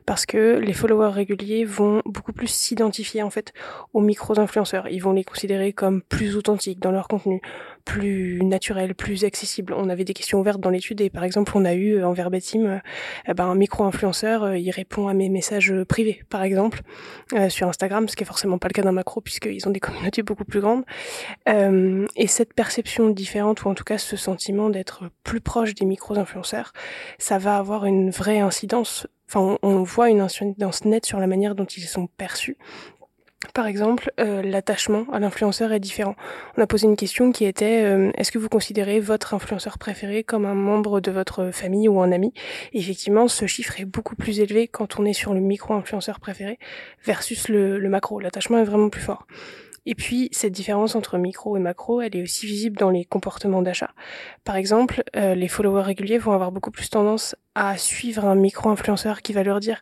Parce 0.07 0.25
que 0.25 0.59
les 0.59 0.73
followers 0.73 1.13
réguliers 1.13 1.65
vont 1.65 2.01
beaucoup 2.05 2.33
plus 2.33 2.47
s'identifier 2.47 3.23
en 3.23 3.31
fait 3.31 3.53
aux 3.93 4.01
micro-influenceurs. 4.01 4.89
Ils 4.89 5.01
vont 5.01 5.13
les 5.13 5.25
considérer 5.25 5.73
comme 5.73 6.03
plus 6.03 6.37
authentiques 6.37 6.81
dans 6.81 6.93
leur 6.93 7.09
contenu, 7.09 7.41
plus 7.85 8.41
naturels, 8.45 8.95
plus 8.95 9.25
accessibles. 9.25 9.73
On 9.73 9.89
avait 9.89 10.05
des 10.05 10.15
questions 10.15 10.39
ouvertes 10.39 10.61
dans 10.61 10.71
l'étude 10.71 11.01
et 11.01 11.08
par 11.11 11.25
exemple, 11.25 11.53
on 11.55 11.65
a 11.65 11.75
eu 11.75 11.97
euh, 11.97 12.07
en 12.07 12.13
verbatim 12.13 12.81
euh, 13.29 13.35
ben, 13.35 13.47
un 13.47 13.55
micro-influenceur, 13.55 14.43
euh, 14.45 14.59
il 14.59 14.71
répond 14.71 15.09
à 15.09 15.15
mes 15.15 15.29
messages 15.29 15.73
privés, 15.89 16.23
par 16.29 16.43
exemple, 16.43 16.81
sur 17.49 17.69
Instagram, 17.69 18.09
ce 18.09 18.17
qui 18.17 18.23
est 18.23 18.27
forcément 18.27 18.59
pas 18.59 18.69
le 18.69 18.73
cas 18.73 18.83
d'un 18.83 18.93
macro 18.93 19.21
puisqu'ils 19.21 19.67
ont 19.69 19.71
des 19.71 19.81
communautés 19.81 20.23
beaucoup 20.23 20.45
plus 20.45 20.61
grandes. 20.61 20.85
et 21.47 22.27
cette 22.27 22.55
perception 22.55 23.11
différente, 23.11 23.65
ou 23.65 23.69
en 23.69 23.75
tout 23.75 23.85
cas 23.85 23.99
ce 23.99 24.17
sentiment 24.17 24.71
d'être 24.71 25.05
plus 25.25 25.41
proche 25.41 25.75
des 25.75 25.85
micro-influenceurs, 25.85 26.73
ça 27.19 27.39
va 27.39 27.57
avoir 27.57 27.85
une 27.85 28.11
vraie 28.11 28.41
incidence 28.41 29.07
enfin 29.29 29.59
on, 29.63 29.83
voit 29.83 30.09
une 30.09 30.21
incidence 30.21 30.85
nette 30.85 31.05
sur 31.05 31.21
la 31.21 31.27
manière 31.27 31.55
dont 31.55 31.67
ils 31.67 31.83
sont 31.83 32.07
perçus 32.07 32.57
par 33.55 33.67
exemple, 33.67 34.13
euh, 34.19 34.43
l'attachement 34.43 35.07
à 35.13 35.21
l'influenceur 35.21 35.73
est 35.73 35.79
différent. 35.79 36.17
On 36.57 36.63
a 36.63 36.67
posé 36.67 36.87
une 36.87 36.97
question 36.97 37.31
qui 37.31 37.45
était 37.45 37.85
euh, 37.85 38.11
est-ce 38.17 38.33
que 38.33 38.39
vous 38.39 38.49
considérez 38.49 38.99
votre 38.99 39.33
influenceur 39.33 39.79
préféré 39.79 40.25
comme 40.25 40.45
un 40.45 40.55
membre 40.55 41.01
de 41.01 41.13
votre 41.13 41.51
famille 41.53 41.89
ou 41.89 42.01
un 42.01 42.11
ami? 42.11 42.33
Effectivement, 42.73 43.29
ce 43.29 43.47
chiffre 43.47 43.81
est 43.81 43.85
beaucoup 43.85 44.17
plus 44.17 44.41
élevé 44.41 44.67
quand 44.67 44.99
on 44.99 45.05
est 45.05 45.13
sur 45.13 45.35
le 45.35 45.41
micro-influenceur 45.41 46.19
préféré 46.19 46.59
versus 47.05 47.49
le, 47.49 47.79
le 47.79 47.89
macro. 47.89 48.19
L'attachement 48.19 48.59
est 48.59 48.65
vraiment 48.65 48.89
plus 48.89 49.03
fort. 49.03 49.27
Et 49.91 49.95
puis, 49.95 50.29
cette 50.33 50.53
différence 50.53 50.97
entre 50.97 51.17
micro 51.17 51.57
et 51.57 51.61
macro, 51.61 52.03
elle 52.03 52.15
est 52.15 52.23
aussi 52.23 52.45
visible 52.45 52.77
dans 52.77 52.91
les 52.91 53.07
comportements 53.07 53.63
d'achat. 53.63 53.93
Par 54.45 54.57
exemple, 54.57 55.03
euh, 55.17 55.35
les 55.35 55.49
followers 55.49 55.81
réguliers 55.81 56.19
vont 56.19 56.33
avoir 56.33 56.53
beaucoup 56.53 56.71
plus 56.71 56.91
tendance 56.91 57.35
à 57.55 57.79
suivre 57.79 58.27
un 58.27 58.35
micro-influenceur 58.35 59.23
qui 59.23 59.33
va 59.33 59.43
leur 59.43 59.61
dire, 59.61 59.81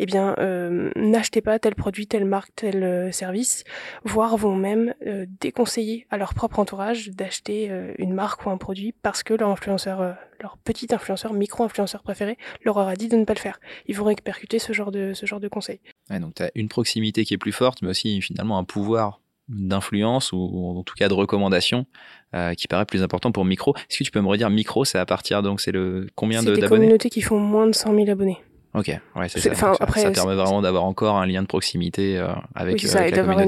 eh 0.00 0.06
bien, 0.06 0.34
euh, 0.40 0.90
n'achetez 0.96 1.40
pas 1.40 1.60
tel 1.60 1.76
produit, 1.76 2.08
telle 2.08 2.24
marque, 2.24 2.50
tel 2.56 2.82
euh, 2.82 3.12
service, 3.12 3.62
voire 4.02 4.36
vont 4.36 4.56
même 4.56 4.92
déconseiller 5.40 6.08
à 6.10 6.16
leur 6.16 6.34
propre 6.34 6.58
entourage 6.58 7.10
d'acheter 7.10 7.70
une 7.98 8.12
marque 8.12 8.44
ou 8.46 8.50
un 8.50 8.56
produit 8.56 8.92
parce 9.02 9.22
que 9.22 9.34
leur 9.34 9.50
influenceur, 9.50 10.16
leur 10.40 10.58
petit 10.58 10.88
influenceur, 10.90 11.32
micro-influenceur 11.32 12.02
préféré, 12.02 12.38
leur 12.64 12.76
aura 12.76 12.96
dit 12.96 13.08
de 13.08 13.16
ne 13.16 13.24
pas 13.24 13.34
le 13.34 13.38
faire. 13.38 13.60
Ils 13.86 13.96
vont 13.96 14.04
répercuter 14.04 14.58
ce 14.58 14.72
genre 14.72 14.90
de, 14.90 15.12
ce 15.14 15.26
genre 15.26 15.40
de 15.40 15.48
conseils. 15.48 15.80
Ouais, 16.10 16.18
donc 16.18 16.34
tu 16.34 16.42
as 16.42 16.50
une 16.56 16.68
proximité 16.68 17.24
qui 17.24 17.34
est 17.34 17.38
plus 17.38 17.52
forte, 17.52 17.82
mais 17.82 17.88
aussi 17.90 18.20
finalement 18.20 18.58
un 18.58 18.64
pouvoir 18.64 19.20
d'influence 19.48 20.32
ou 20.32 20.76
en 20.78 20.82
tout 20.82 20.94
cas 20.94 21.08
de 21.08 21.14
recommandation 21.14 21.86
euh, 22.34 22.54
qui 22.54 22.66
paraît 22.66 22.86
plus 22.86 23.02
important 23.02 23.30
pour 23.30 23.44
micro. 23.44 23.76
Est-ce 23.76 23.98
que 23.98 24.04
tu 24.04 24.10
peux 24.10 24.20
me 24.20 24.28
redire 24.28 24.50
micro, 24.50 24.84
c'est 24.84 24.98
à 24.98 25.06
partir 25.06 25.42
donc 25.42 25.60
c'est 25.60 25.72
le 25.72 26.08
combien 26.14 26.40
d'abonnés 26.40 26.56
C'est 26.56 26.62
des 26.62 26.68
communautés 26.68 27.10
qui 27.10 27.20
font 27.20 27.38
moins 27.38 27.66
de 27.66 27.74
100 27.74 27.94
000 27.94 28.10
abonnés. 28.10 28.38
Ok, 28.74 28.88
ouais, 29.14 29.28
c'est 29.28 29.54
ça. 29.54 29.72
Après, 29.78 30.00
ça, 30.00 30.10
permet 30.10 30.34
vraiment 30.34 30.60
d'avoir 30.60 30.82
encore 30.82 31.16
un 31.16 31.26
lien 31.26 31.42
de 31.42 31.46
proximité 31.46 32.18
euh, 32.18 32.26
avec, 32.56 32.74
oui, 32.74 32.88
ça, 32.88 33.06
et 33.06 33.12
d'avoir 33.12 33.38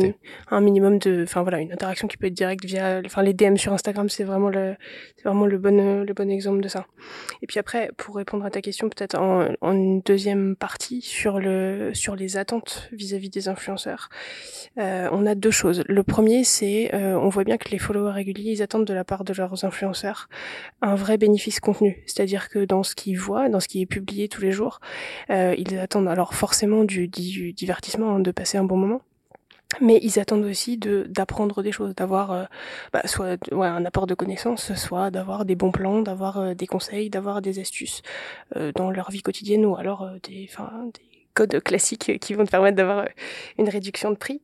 un 0.52 0.60
minimum 0.60 1.00
de, 1.00 1.24
enfin 1.24 1.42
voilà, 1.42 1.58
une 1.58 1.72
interaction 1.72 2.06
qui 2.06 2.16
peut 2.16 2.28
être 2.28 2.32
directe 2.32 2.64
via, 2.64 3.02
enfin 3.04 3.24
les 3.24 3.34
DM 3.34 3.56
sur 3.56 3.72
Instagram, 3.72 4.08
c'est 4.08 4.22
vraiment 4.22 4.50
le, 4.50 4.76
c'est 5.16 5.24
vraiment 5.24 5.46
le 5.46 5.58
bon, 5.58 6.04
le 6.04 6.12
bon 6.14 6.30
exemple 6.30 6.60
de 6.60 6.68
ça. 6.68 6.86
Et 7.42 7.48
puis 7.48 7.58
après, 7.58 7.90
pour 7.96 8.14
répondre 8.14 8.44
à 8.44 8.50
ta 8.50 8.60
question, 8.60 8.88
peut-être 8.88 9.16
en, 9.16 9.48
en 9.60 9.72
une 9.72 10.00
deuxième 10.02 10.54
partie 10.54 11.02
sur 11.02 11.40
le, 11.40 11.90
sur 11.92 12.14
les 12.14 12.36
attentes 12.36 12.88
vis-à-vis 12.92 13.28
des 13.28 13.48
influenceurs, 13.48 14.10
euh, 14.78 15.08
on 15.10 15.26
a 15.26 15.34
deux 15.34 15.50
choses. 15.50 15.82
Le 15.88 16.04
premier, 16.04 16.44
c'est, 16.44 16.94
euh, 16.94 17.18
on 17.18 17.30
voit 17.30 17.42
bien 17.42 17.56
que 17.56 17.68
les 17.70 17.78
followers 17.78 18.12
réguliers, 18.12 18.52
ils 18.52 18.62
attendent 18.62 18.84
de 18.84 18.94
la 18.94 19.02
part 19.02 19.24
de 19.24 19.34
leurs 19.34 19.64
influenceurs 19.64 20.28
un 20.82 20.94
vrai 20.94 21.18
bénéfice 21.18 21.58
contenu, 21.58 22.04
c'est-à-dire 22.06 22.48
que 22.48 22.64
dans 22.64 22.84
ce 22.84 22.94
qu'ils 22.94 23.18
voient, 23.18 23.48
dans 23.48 23.58
ce 23.58 23.66
qui 23.66 23.82
est 23.82 23.86
publié 23.86 24.28
tous 24.28 24.42
les 24.42 24.52
jours 24.52 24.78
euh, 24.80 25.15
ils 25.28 25.78
attendent 25.78 26.08
alors 26.08 26.34
forcément 26.34 26.84
du, 26.84 27.08
divertissement, 27.08 28.16
hein, 28.16 28.20
de 28.20 28.30
passer 28.30 28.58
un 28.58 28.64
bon 28.64 28.76
moment. 28.76 29.00
Mais 29.80 29.98
ils 30.02 30.20
attendent 30.20 30.44
aussi 30.44 30.78
de 30.78 31.06
d'apprendre 31.08 31.60
des 31.60 31.72
choses, 31.72 31.94
d'avoir 31.96 32.30
euh, 32.30 32.44
bah, 32.92 33.02
soit 33.04 33.36
ouais, 33.52 33.66
un 33.66 33.84
apport 33.84 34.06
de 34.06 34.14
connaissances, 34.14 34.72
soit 34.74 35.10
d'avoir 35.10 35.44
des 35.44 35.56
bons 35.56 35.72
plans, 35.72 36.02
d'avoir 36.02 36.38
euh, 36.38 36.54
des 36.54 36.68
conseils, 36.68 37.10
d'avoir 37.10 37.42
des 37.42 37.58
astuces 37.58 38.02
dans 38.76 38.90
leur 38.92 39.10
vie 39.10 39.22
quotidienne 39.22 39.66
ou 39.66 39.76
alors 39.76 40.08
des, 40.22 40.48
des 40.48 41.26
codes 41.34 41.60
classiques 41.62 42.18
qui 42.20 42.34
vont 42.34 42.44
te 42.44 42.50
permettre 42.50 42.76
d'avoir 42.76 43.06
une 43.58 43.68
réduction 43.68 44.10
de 44.10 44.16
prix. 44.16 44.40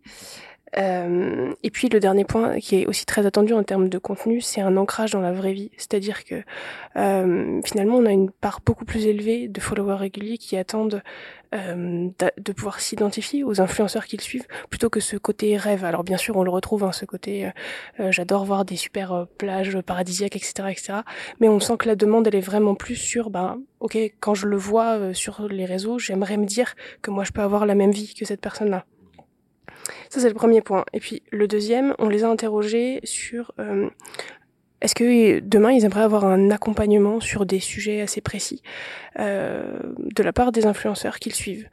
Euh, 0.79 1.53
et 1.63 1.71
puis 1.71 1.89
le 1.89 2.01
dernier 2.01 2.25
point 2.25 2.59
qui 2.59 2.77
est 2.77 2.87
aussi 2.87 3.05
très 3.05 3.27
attendu 3.27 3.53
en 3.53 3.63
termes 3.63 3.89
de 3.89 3.99
contenu, 3.99 4.41
c'est 4.41 4.61
un 4.61 4.77
ancrage 4.77 5.11
dans 5.11 5.21
la 5.21 5.33
vraie 5.33 5.53
vie. 5.53 5.71
C'est-à-dire 5.77 6.25
que 6.25 6.43
euh, 6.97 7.61
finalement, 7.65 7.97
on 7.97 8.07
a 8.07 8.11
une 8.11 8.31
part 8.31 8.61
beaucoup 8.65 8.85
plus 8.85 9.07
élevée 9.07 9.49
de 9.49 9.61
followers 9.61 9.97
réguliers 9.97 10.39
qui 10.39 10.57
attendent 10.57 11.03
euh, 11.55 12.09
de 12.39 12.53
pouvoir 12.53 12.81
s'identifier 12.81 13.45
aux 13.45 13.61
influenceurs 13.61 14.07
qu'ils 14.07 14.23
suivent 14.23 14.47
plutôt 14.71 14.89
que 14.89 15.01
ce 15.01 15.17
côté 15.17 15.57
rêve. 15.59 15.85
Alors 15.85 16.05
bien 16.05 16.17
sûr, 16.17 16.37
on 16.37 16.43
le 16.43 16.51
retrouve, 16.51 16.85
hein, 16.85 16.93
ce 16.93 17.05
côté 17.05 17.51
j'adore 17.99 18.45
voir 18.45 18.65
des 18.65 18.77
super 18.77 19.27
plages 19.37 19.79
paradisiaques, 19.83 20.37
etc., 20.37 20.53
etc. 20.71 20.93
Mais 21.41 21.49
on 21.49 21.61
sent 21.61 21.77
que 21.79 21.89
la 21.89 21.97
demande, 21.97 22.27
elle 22.27 22.37
est 22.37 22.41
vraiment 22.41 22.75
plus 22.75 22.97
sur, 22.97 23.29
ben, 23.29 23.61
ok, 23.81 23.99
quand 24.21 24.35
je 24.35 24.47
le 24.47 24.57
vois 24.57 25.13
sur 25.13 25.47
les 25.49 25.67
réseaux, 25.67 25.99
j'aimerais 25.99 26.39
me 26.39 26.47
dire 26.47 26.75
que 27.03 27.11
moi, 27.11 27.25
je 27.25 27.33
peux 27.33 27.43
avoir 27.43 27.67
la 27.67 27.75
même 27.75 27.91
vie 27.91 28.15
que 28.15 28.25
cette 28.25 28.41
personne-là. 28.41 28.87
Ça, 30.11 30.21
c'est 30.21 30.29
le 30.29 30.35
premier 30.35 30.61
point. 30.61 30.85
Et 30.93 31.01
puis 31.01 31.23
le 31.31 31.49
deuxième, 31.49 31.95
on 31.99 32.09
les 32.09 32.25
a 32.25 32.29
interrogés 32.29 33.01
sur 33.05 33.53
euh, 33.59 33.89
est-ce 34.83 34.97
que 34.97 35.39
demain, 35.41 35.71
ils 35.71 35.85
aimeraient 35.85 36.03
avoir 36.03 36.25
un 36.25 36.51
accompagnement 36.51 37.21
sur 37.21 37.47
des 37.47 37.61
sujets 37.61 38.01
assez 38.01 38.21
précis 38.21 38.63
euh, 39.19 39.79
de 39.99 40.23
la 40.23 40.33
part 40.33 40.51
des 40.51 40.67
influenceurs 40.67 41.19
qu'ils 41.21 41.35
suivent? 41.35 41.69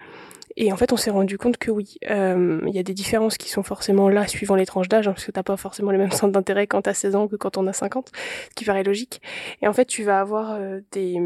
Et 0.57 0.71
en 0.71 0.77
fait, 0.77 0.93
on 0.93 0.97
s'est 0.97 1.09
rendu 1.09 1.37
compte 1.37 1.57
que 1.57 1.71
oui, 1.71 1.95
euh, 2.09 2.61
il 2.67 2.75
y 2.75 2.79
a 2.79 2.83
des 2.83 2.93
différences 2.93 3.37
qui 3.37 3.49
sont 3.49 3.63
forcément 3.63 4.09
là 4.09 4.27
suivant 4.27 4.55
les 4.55 4.65
tranches 4.65 4.89
d'âge, 4.89 5.07
hein, 5.07 5.13
parce 5.13 5.25
que 5.25 5.31
t'as 5.31 5.43
pas 5.43 5.57
forcément 5.57 5.89
les 5.89 5.97
mêmes 5.97 6.11
centres 6.11 6.33
d'intérêt 6.33 6.67
quand 6.67 6.83
t'as 6.83 6.93
16 6.93 7.15
ans 7.15 7.27
que 7.27 7.35
quand 7.35 7.57
on 7.57 7.65
a 7.65 7.73
50, 7.73 8.11
ce 8.13 8.55
qui 8.55 8.65
paraît 8.65 8.83
logique. 8.83 9.21
Et 9.61 9.67
en 9.67 9.73
fait, 9.73 9.85
tu 9.85 10.03
vas 10.03 10.19
avoir 10.19 10.51
euh, 10.53 10.81
des, 10.91 11.17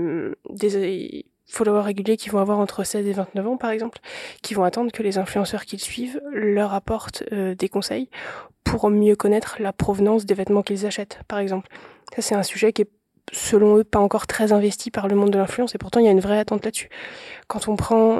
des 0.49 1.25
followers 1.45 1.81
réguliers 1.81 2.17
qui 2.17 2.29
vont 2.29 2.39
avoir 2.39 2.59
entre 2.59 2.83
16 2.83 3.07
et 3.07 3.13
29 3.13 3.47
ans, 3.47 3.57
par 3.57 3.71
exemple, 3.71 3.99
qui 4.41 4.53
vont 4.53 4.63
attendre 4.63 4.91
que 4.91 5.03
les 5.03 5.17
influenceurs 5.17 5.65
qu'ils 5.65 5.81
suivent 5.81 6.21
leur 6.31 6.73
apportent 6.73 7.23
euh, 7.31 7.55
des 7.55 7.69
conseils 7.69 8.09
pour 8.63 8.89
mieux 8.89 9.15
connaître 9.15 9.57
la 9.59 9.73
provenance 9.73 10.25
des 10.25 10.33
vêtements 10.33 10.63
qu'ils 10.63 10.85
achètent, 10.85 11.19
par 11.27 11.39
exemple. 11.39 11.69
Ça, 12.15 12.21
c'est 12.21 12.35
un 12.35 12.43
sujet 12.43 12.73
qui 12.73 12.83
est 12.83 12.89
selon 13.31 13.77
eux, 13.77 13.83
pas 13.83 13.99
encore 13.99 14.27
très 14.27 14.51
investi 14.51 14.91
par 14.91 15.07
le 15.07 15.15
monde 15.15 15.31
de 15.31 15.37
l'influence, 15.37 15.75
et 15.75 15.77
pourtant 15.77 15.99
il 15.99 16.05
y 16.05 16.09
a 16.09 16.11
une 16.11 16.19
vraie 16.19 16.39
attente 16.39 16.65
là-dessus. 16.65 16.89
Quand 17.47 17.67
on 17.67 17.75
prend 17.75 18.19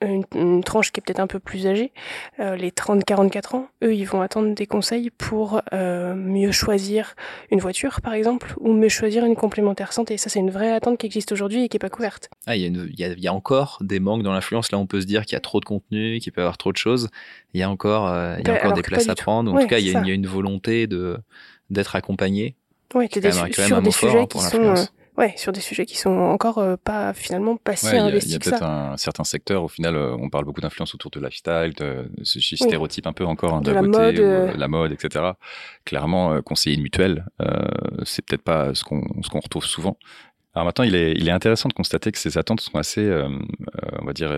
une, 0.00 0.62
tranche 0.62 0.92
qui 0.92 1.00
est 1.00 1.02
peut-être 1.02 1.20
un 1.20 1.26
peu 1.26 1.38
plus 1.38 1.66
âgée, 1.66 1.92
euh, 2.38 2.56
les 2.56 2.70
30-44 2.70 3.56
ans, 3.56 3.68
eux, 3.82 3.94
ils 3.94 4.04
vont 4.04 4.20
attendre 4.22 4.54
des 4.54 4.66
conseils 4.66 5.10
pour 5.10 5.60
euh, 5.72 6.14
mieux 6.14 6.52
choisir 6.52 7.14
une 7.50 7.60
voiture, 7.60 8.00
par 8.00 8.14
exemple, 8.14 8.54
ou 8.58 8.72
mieux 8.72 8.88
choisir 8.88 9.24
une 9.24 9.36
complémentaire 9.36 9.92
santé. 9.92 10.16
Ça, 10.16 10.30
c'est 10.30 10.38
une 10.38 10.50
vraie 10.50 10.72
attente 10.72 10.98
qui 10.98 11.06
existe 11.06 11.32
aujourd'hui 11.32 11.64
et 11.64 11.68
qui 11.68 11.76
n'est 11.76 11.80
pas 11.80 11.90
couverte. 11.90 12.30
Ah, 12.46 12.56
il 12.56 12.62
y, 12.62 13.02
y, 13.02 13.28
a 13.28 13.34
encore 13.34 13.78
des 13.80 14.00
manques 14.00 14.22
dans 14.22 14.32
l'influence. 14.32 14.72
Là, 14.72 14.78
on 14.78 14.86
peut 14.86 15.00
se 15.00 15.06
dire 15.06 15.26
qu'il 15.26 15.34
y 15.34 15.36
a 15.36 15.40
trop 15.40 15.60
de 15.60 15.64
contenu, 15.64 16.18
qu'il 16.20 16.32
peut 16.32 16.40
y 16.40 16.44
avoir 16.44 16.58
trop 16.58 16.72
de 16.72 16.76
choses. 16.76 17.08
Il 17.54 17.60
y 17.60 17.62
a 17.62 17.70
encore, 17.70 18.08
euh, 18.08 18.36
il 18.38 18.46
y 18.46 18.50
a 18.50 18.54
encore 18.54 18.72
des 18.72 18.82
places 18.82 19.08
à 19.08 19.14
prendre. 19.14 19.52
En 19.52 19.60
tout 19.60 19.66
cas, 19.66 19.78
il 19.78 19.88
y, 19.88 19.94
a 19.94 20.14
une 20.14 20.26
volonté 20.26 20.86
de 20.86 21.18
d'être 21.70 21.94
accompagné 21.94 22.56
oui, 22.94 23.08
des, 23.08 23.32
sur 23.32 23.82
des 23.82 23.90
sujets 23.90 24.26
qui 24.26 24.38
sont, 24.40 24.74
euh, 24.74 24.84
ouais, 25.16 25.34
sur 25.36 25.52
des 25.52 25.60
sujets 25.60 25.86
qui 25.86 25.96
sont 25.96 26.10
encore 26.10 26.58
euh, 26.58 26.76
pas 26.82 27.12
finalement 27.12 27.56
pas 27.56 27.76
si 27.76 27.96
investis 27.96 28.30
Il 28.30 28.32
y 28.32 28.36
a, 28.36 28.38
peut-être 28.38 28.62
un 28.62 28.96
certain 28.96 29.24
secteur, 29.24 29.62
au 29.62 29.68
final, 29.68 29.94
euh, 29.94 30.16
on 30.18 30.28
parle 30.28 30.44
beaucoup 30.44 30.60
d'influence 30.60 30.94
autour 30.94 31.10
de 31.10 31.20
lifestyle, 31.20 31.72
de, 31.76 32.10
ce 32.22 32.40
stéréotype 32.40 33.06
un 33.06 33.12
peu 33.12 33.24
encore 33.24 33.54
hein, 33.54 33.60
de, 33.60 33.70
la, 33.70 33.82
beauté, 33.82 34.22
mode, 34.22 34.56
la 34.56 34.68
mode, 34.68 34.92
etc. 34.92 35.32
Clairement, 35.84 36.42
conseiller 36.42 36.76
une 36.76 36.82
mutuelle, 36.82 37.26
c'est 38.04 38.24
peut-être 38.24 38.42
pas 38.42 38.74
ce 38.74 38.84
qu'on 38.84 39.02
ce 39.22 39.28
qu'on 39.28 39.40
retrouve 39.40 39.64
souvent. 39.64 39.96
Alors 40.52 40.66
maintenant, 40.66 40.84
il 40.84 40.96
est, 40.96 41.12
il 41.12 41.28
est 41.28 41.32
intéressant 41.32 41.68
de 41.68 41.74
constater 41.74 42.10
que 42.10 42.18
ces 42.18 42.36
attentes 42.38 42.60
sont 42.60 42.76
assez, 42.76 43.08
on 44.00 44.04
va 44.04 44.12
dire, 44.12 44.32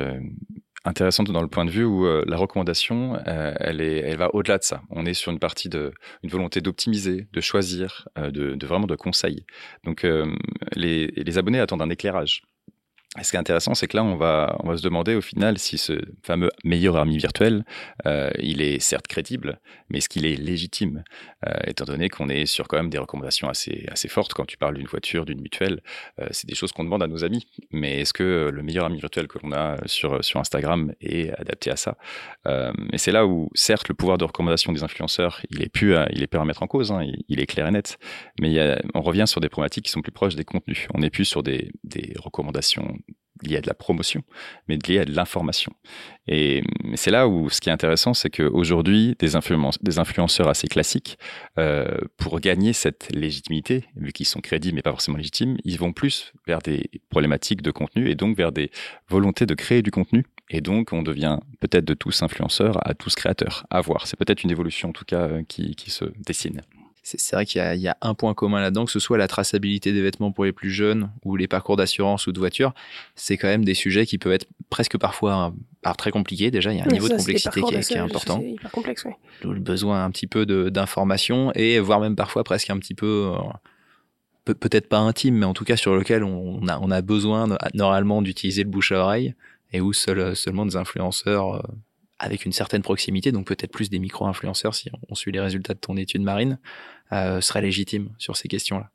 intéressante 0.85 1.31
dans 1.31 1.43
le 1.43 1.49
point 1.49 1.65
de 1.65 1.71
vue 1.71 1.85
où 1.85 2.07
euh, 2.07 2.23
la 2.27 2.37
recommandation, 2.37 3.17
euh, 3.27 3.55
elle, 3.59 3.81
est, 3.81 3.99
elle 3.99 4.17
va 4.17 4.35
au-delà 4.35 4.59
de 4.59 4.63
ça. 4.65 4.83
On 4.91 5.07
est 5.07 5.15
sur 5.15 5.33
une 5.33 5.39
partie 5.39 5.69
de, 5.69 5.93
une 6.23 6.31
volonté 6.31 6.61
d'optimiser, 6.61 7.29
de 7.33 7.41
choisir, 7.41 8.09
euh, 8.19 8.31
de, 8.31 8.55
de, 8.55 8.67
vraiment 8.67 8.87
de 8.87 8.97
conseil. 8.97 9.45
Donc 9.85 10.07
les, 10.75 11.07
les 11.09 11.39
abonnés 11.39 11.61
attendent 11.61 11.83
un 11.83 11.91
éclairage 11.91 12.43
ce 13.21 13.31
qui 13.31 13.37
est 13.37 13.41
intéressant, 13.41 13.75
c'est 13.75 13.89
que 13.89 13.97
là, 13.97 14.05
on 14.05 14.17
va, 14.17 14.57
se 14.75 14.83
demander 14.83 15.15
au 15.15 15.21
final 15.21 15.59
si 15.59 15.77
ce 15.77 16.01
fameux 16.23 16.51
meilleur 16.65 16.97
ami 16.97 17.19
virtuel, 17.19 17.63
euh, 18.07 18.31
il 18.39 18.63
est 18.63 18.79
certes 18.79 19.07
crédible, 19.07 19.61
mais 19.91 19.99
est-ce 19.99 20.09
qu'il 20.09 20.25
est 20.25 20.35
légitime 20.35 21.05
euh, 21.47 21.53
Étant 21.67 21.85
donné 21.85 22.09
qu'on 22.09 22.31
est 22.31 22.47
sur 22.47 22.69
quand 22.69 22.79
même 22.79 22.89
des 22.89 22.97
recommandations 22.97 23.51
assez, 23.51 23.85
fortes, 24.09 24.33
quand 24.33 24.47
tu 24.47 24.57
parles 24.57 24.77
d'une 24.79 24.87
voiture, 24.87 25.27
d'une 25.27 25.43
mutuelle, 25.43 25.83
euh, 26.21 26.27
c'est 26.31 26.49
des 26.49 26.55
choses 26.55 26.73
qu'on 26.73 26.85
demande 26.85 27.03
à 27.03 27.07
nos 27.07 27.23
amis. 27.23 27.47
Mais 27.71 28.01
est-ce 28.01 28.15
que 28.15 28.51
le 28.51 28.63
meilleur 28.63 28.87
ami 28.87 28.99
virtuel 28.99 29.29
que 29.29 29.39
l'on 29.43 29.53
a 29.53 29.77
sur, 29.85 30.19
Instagram 30.35 30.95
est 31.03 31.39
adapté 31.39 31.71
à 31.71 31.77
ça? 31.77 31.97
Et 32.93 32.99
c'est 32.99 33.13
là 33.13 33.27
où, 33.27 33.51
certes, 33.55 33.89
le 33.89 33.95
pouvoir 33.95 34.17
de 34.17 34.25
recommandation 34.25 34.73
des 34.73 34.83
influenceurs, 34.83 35.43
il 35.51 35.63
est 35.63 35.69
pu, 35.69 35.95
il 36.11 36.23
est 36.23 36.27
pu 36.27 36.39
à 36.39 36.41
remettre 36.41 36.63
en 36.63 36.67
cause, 36.67 36.91
hein, 36.91 37.03
il, 37.29 37.41
est 37.41 37.47
clair 37.47 37.67
et 37.67 37.71
net. 37.71 37.99
Mais 38.41 38.79
on 38.95 39.03
revient 39.03 39.25
sur 39.27 39.41
des 39.43 39.51
problématiques 39.51 39.85
qui 39.85 39.91
sont 39.91 40.01
plus 40.01 40.13
proches 40.13 40.35
des 40.35 40.45
contenus. 40.45 40.87
On 40.95 41.01
n'est 41.01 41.11
plus 41.11 41.27
sur 41.27 41.43
des 41.43 41.71
recommandations 42.17 42.97
lié 43.43 43.57
à 43.57 43.61
de 43.61 43.67
la 43.67 43.75
promotion, 43.75 44.23
mais 44.69 44.79
lié 44.87 45.01
à 45.01 45.05
de 45.05 45.13
l'information. 45.13 45.73
Et 46.29 46.63
c'est 46.95 47.11
là 47.11 47.27
où 47.27 47.51
ce 47.51 47.61
qui 47.61 47.69
est 47.69 47.73
intéressant, 47.73 48.15
c'est 48.15 48.31
qu'aujourd'hui, 48.31 49.17
des, 49.19 49.35
influenceurs 49.37 50.49
assez 50.49 50.69
classiques, 50.69 51.19
euh, 51.59 51.99
pour 52.17 52.39
gagner 52.41 52.73
cette 52.73 53.13
légitimité, 53.13 53.85
vu 53.97 54.13
qu'ils 54.13 54.27
sont 54.27 54.41
crédibles 54.41 54.77
mais 54.77 54.83
pas 54.83 54.91
forcément 54.91 55.17
légitimes, 55.17 55.57
ils 55.65 55.79
vont 55.79 55.93
plus 55.93 56.33
vers 56.47 56.61
des 56.61 56.91
problématiques 57.11 57.63
de 57.63 57.71
contenu 57.71 58.09
et 58.09 58.15
donc 58.15 58.37
vers 58.37 58.53
des 58.53 58.71
volontés 59.09 59.47
de 59.47 59.55
créer 59.55 59.83
du 59.83 59.91
contenu. 59.91 60.25
Et 60.51 60.61
donc, 60.61 60.93
on 60.93 61.03
devient 61.03 61.39
peut-être 61.61 61.85
de 61.85 61.95
tous 61.95 62.23
influenceurs 62.23 62.79
à 62.87 62.95
tous 62.95 63.15
créateurs. 63.15 63.67
À 63.71 63.81
voir. 63.81 64.07
C'est 64.07 64.19
peut-être 64.19 64.45
une 64.45 64.51
évolution, 64.51 64.91
en 64.91 64.93
tout 64.93 65.05
cas, 65.05 65.23
euh, 65.23 65.43
qui 65.49 65.75
se 65.91 66.05
dessine 66.27 66.61
c'est 67.03 67.35
vrai 67.35 67.45
qu'il 67.47 67.61
y, 67.61 67.89
a 67.89 67.97
un 68.01 68.15
point 68.15 68.33
commun 68.33 68.61
là-dedans, 68.61 68.85
que 68.85 68.93
ce 68.93 69.01
soit 69.01 69.19
la 69.19 69.27
traçabilité 69.27 69.93
des 69.93 70.03
vêtements 70.03 70.31
pour 70.31 70.45
les 70.45 70.53
plus 70.53 70.71
jeunes 70.71 71.11
ou 71.25 71.35
les 71.35 71.49
parcours 71.49 71.77
d'assurance 71.77 72.29
ou 72.29 72.33
de 72.33 72.39
voiture, 72.39 72.75
c'est 73.17 73.37
quand 73.37 73.49
même 73.49 73.65
des 73.65 73.75
sujets 73.75 74.07
qui 74.07 74.19
peuvent 74.19 74.33
être 74.33 74.47
presque 74.71 74.97
parfois 74.99 75.53
très 75.99 76.13
compliqués. 76.13 76.53
Déjà, 76.53 76.73
il 76.73 76.79
y 76.79 76.81
a 76.81 76.85
un 76.85 76.89
niveau 76.89 77.09
de 77.09 77.17
complexité 77.17 77.61
qui 77.61 77.75
est, 77.75 77.97
important. 77.99 78.39
C'est 78.41 78.51
hyper 78.51 78.71
complexe, 78.71 79.05
oui. 79.05 79.13
Le 79.43 79.59
besoin 79.59 80.05
un 80.05 80.11
petit 80.13 80.29
peu 80.29 80.47
d'information 80.71 81.51
et 81.55 81.81
voire 81.81 81.99
même 81.99 82.15
parfois 82.15 82.45
presque 82.45 82.71
un 82.71 82.79
petit 82.79 82.95
peu, 82.95 83.33
euh, 84.47 84.55
peut-être 84.55 84.89
pas 84.89 84.99
intime, 84.99 85.37
mais 85.39 85.47
en 85.47 85.55
tout 85.55 85.65
cas 85.65 85.77
sur 85.77 85.97
lequel 85.97 86.23
on 86.23 86.67
a, 86.69 86.79
on 86.79 86.91
a 86.93 87.03
besoin 87.03 87.59
normalement 87.75 88.23
d'utiliser 88.23 88.63
le 88.63 88.71
bouche 88.71 88.93
à 88.93 88.99
oreille 88.99 89.35
et 89.73 89.81
où 89.81 89.93
seul, 89.93 90.37
seulement 90.37 90.67
des 90.67 90.77
influenceurs 90.77 91.57
euh, 91.57 91.63
avec 92.23 92.47
une 92.47 92.53
certaine 92.53 92.83
proximité, 92.83 93.33
donc 93.33 93.47
peut-être 93.47 93.73
plus 93.73 93.91
des 93.91 93.99
micro-influenceurs 93.99 94.75
si 94.75 94.91
on 95.09 95.15
suit 95.15 95.33
les 95.33 95.41
résultats 95.41 95.75
de 95.75 95.81
ton 95.81 95.97
étude 95.97 96.23
marine, 96.23 96.59
euh, 97.11 97.41
seraient 97.41 97.63
légitimes 97.63 98.11
sur 98.17 98.37
ces 98.37 98.49
questions-là. 98.49 98.91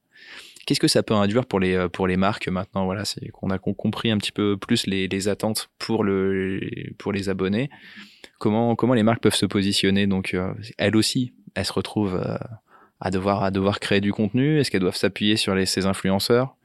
Qu'est-ce 0.68 0.82
que 0.82 0.90
ça 0.90 1.02
peut 1.02 1.14
induire 1.14 1.46
pour 1.46 1.62
les, 1.62 1.76
euh, 1.76 1.88
pour 1.88 2.08
les 2.08 2.18
marques 2.18 2.50
maintenant 2.50 2.84
Voilà, 2.84 3.06
c'est 3.06 3.30
qu'on 3.30 3.52
a 3.52 3.58
compris 3.58 4.12
un 4.12 4.18
petit 4.18 4.34
peu 4.34 4.58
plus 4.58 4.86
les, 4.86 5.08
les, 5.08 5.28
attentes 5.30 5.70
pour, 5.80 6.04
le, 6.04 6.60
pour 6.98 7.14
les 7.14 7.30
abonnés. 7.30 7.70
Comment, 8.38 8.76
comment 8.76 8.94
les 8.94 9.04
marques 9.04 9.22
peuvent 9.22 9.34
se 9.34 9.46
positionner? 9.46 10.08
Donc, 10.08 10.34
euh, 10.34 10.54
elles 10.78 10.98
aussi, 10.98 11.34
elles 11.56 11.64
se 11.64 11.72
retrouvent 11.72 12.22
euh, 12.22 12.38
à, 13.00 13.12
devoir, 13.12 13.44
à 13.44 13.52
devoir 13.52 13.80
créer 13.80 14.02
du 14.02 14.12
contenu 14.12 14.60
Est-ce 14.60 14.70
qu'elles 14.70 14.82
doivent 14.82 14.98
s'appuyer 14.98 15.38
sur 15.38 15.56
les, 15.56 15.66
ces 15.66 15.86
influenceurs? 15.86 16.57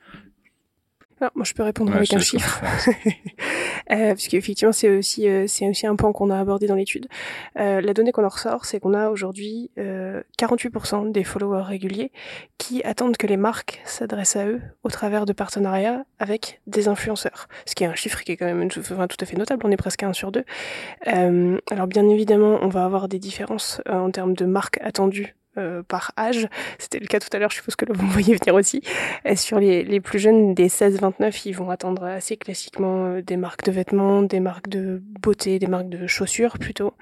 Moi, 1.35 1.45
je 1.45 1.53
peux 1.53 1.63
répondre 1.63 1.95
avec 1.95 2.13
un 2.13 2.19
chiffre, 2.19 2.63
euh, 3.91 4.15
puisque 4.15 4.35
effectivement, 4.35 4.73
c'est 4.73 4.89
aussi 4.91 5.29
euh, 5.29 5.47
c'est 5.47 5.69
aussi 5.69 5.87
un 5.87 5.97
point 5.97 6.13
qu'on 6.13 6.31
a 6.31 6.39
abordé 6.39 6.67
dans 6.67 6.75
l'étude. 6.75 7.09
Euh, 7.59 7.81
la 7.81 7.95
donnée 7.95 8.13
qu'on 8.13 8.25
en 8.25 8.29
ressort, 8.29 8.65
c'est 8.65 8.81
qu'on 8.81 8.95
a 8.95 9.11
aujourd'hui 9.11 9.71
48% 9.77 9.79
euh, 9.79 11.11
des 11.11 11.25
followers 11.25 11.63
réguliers 11.63 12.13
qui 12.59 12.83
attendent 12.83 13.17
que 13.17 13.27
les 13.27 13.37
marques 13.37 13.81
s'adressent 13.85 14.37
à 14.37 14.47
eux 14.47 14.61
au 14.83 14.91
travers 14.91 15.27
de 15.27 15.33
partenariats 15.33 16.05
avec 16.19 16.61
des 16.67 16.89
influenceurs, 16.89 17.49
ce 17.67 17.75
qui 17.75 17.85
est 17.85 17.89
un 17.89 17.95
chiffre 17.95 18.23
qui 18.23 18.33
est 18.33 18.37
quand 18.37 18.47
même 18.47 18.69
enfin, 18.79 19.07
tout 19.07 19.17
à 19.21 19.25
fait 19.25 19.37
notable. 19.37 19.63
On 19.65 19.71
est 19.71 19.77
presque 19.77 20.03
un 20.03 20.13
sur 20.13 20.33
deux. 20.33 20.45
alors 21.05 21.87
bien 21.87 22.09
évidemment, 22.09 22.59
on 22.63 22.69
va 22.69 22.85
avoir 22.85 23.09
des 23.09 23.19
différences 23.19 23.81
en 23.89 24.11
termes 24.11 24.35
de 24.35 24.45
marques 24.45 24.79
attendues 24.83 25.35
euh, 25.59 25.83
par 25.83 26.13
âge. 26.17 26.49
C'était 26.79 26.99
le 26.99 27.07
cas 27.07 27.21
tout 27.21 27.29
à 27.31 27.39
l'heure, 27.39 27.51
je 27.51 27.57
suppose 27.57 27.77
que 27.77 27.85
vous 27.93 28.07
voyez 28.09 28.35
venir 28.35 28.55
aussi. 28.55 28.81
Sur 29.37 29.61
les, 29.61 29.85
les, 29.85 30.01
plus 30.01 30.19
jeunes, 30.19 30.55
des 30.55 30.69
16-29, 30.69 31.43
ils 31.45 31.53
vont 31.55 31.69
attendre 31.69 32.05
assez 32.05 32.39
classiquement 32.39 33.05
euh, 33.05 33.21
des 33.21 33.37
marques 33.37 33.63
de 33.65 33.71
vêtements, 33.71 34.23
des 34.23 34.41
marques 34.41 34.71
de 34.71 35.03
beauté, 35.21 35.59
des 35.59 35.67
marques 35.67 35.91
de 35.91 36.07
chaussures 36.07 36.59
plutôt. 36.59 36.95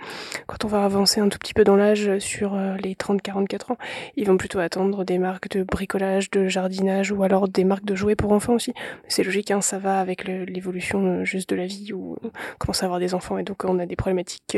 Quand 0.48 0.64
on 0.64 0.68
va 0.68 0.84
avancer 0.84 1.20
un 1.20 1.28
tout 1.28 1.38
petit 1.38 1.54
peu 1.54 1.62
dans 1.62 1.76
l'âge 1.76 2.18
sur 2.18 2.56
euh, 2.56 2.74
les 2.82 2.94
30-44 2.94 3.74
ans, 3.74 3.78
ils 4.16 4.26
vont 4.26 4.36
plutôt 4.36 4.58
attendre 4.58 5.04
des 5.04 5.18
marques 5.18 5.48
de 5.50 5.62
bricolage, 5.62 6.28
de 6.32 6.48
jardinage 6.48 7.12
ou 7.12 7.22
alors 7.22 7.46
des 7.46 7.62
marques 7.62 7.84
de 7.84 7.94
jouets 7.94 8.16
pour 8.16 8.32
enfants 8.32 8.54
aussi. 8.54 8.74
C'est 9.06 9.22
logique, 9.22 9.52
hein, 9.52 9.60
ça 9.60 9.78
va 9.78 10.00
avec 10.00 10.24
l'évolution 10.24 11.24
juste 11.24 11.50
de 11.50 11.54
la 11.54 11.66
vie 11.66 11.92
où 11.92 12.16
on 12.24 12.30
commence 12.58 12.82
à 12.82 12.86
avoir 12.86 12.98
des 12.98 13.14
enfants 13.14 13.38
et 13.38 13.44
donc 13.44 13.64
on 13.64 13.78
a 13.78 13.86
des 13.86 13.96
problématiques 13.96 14.56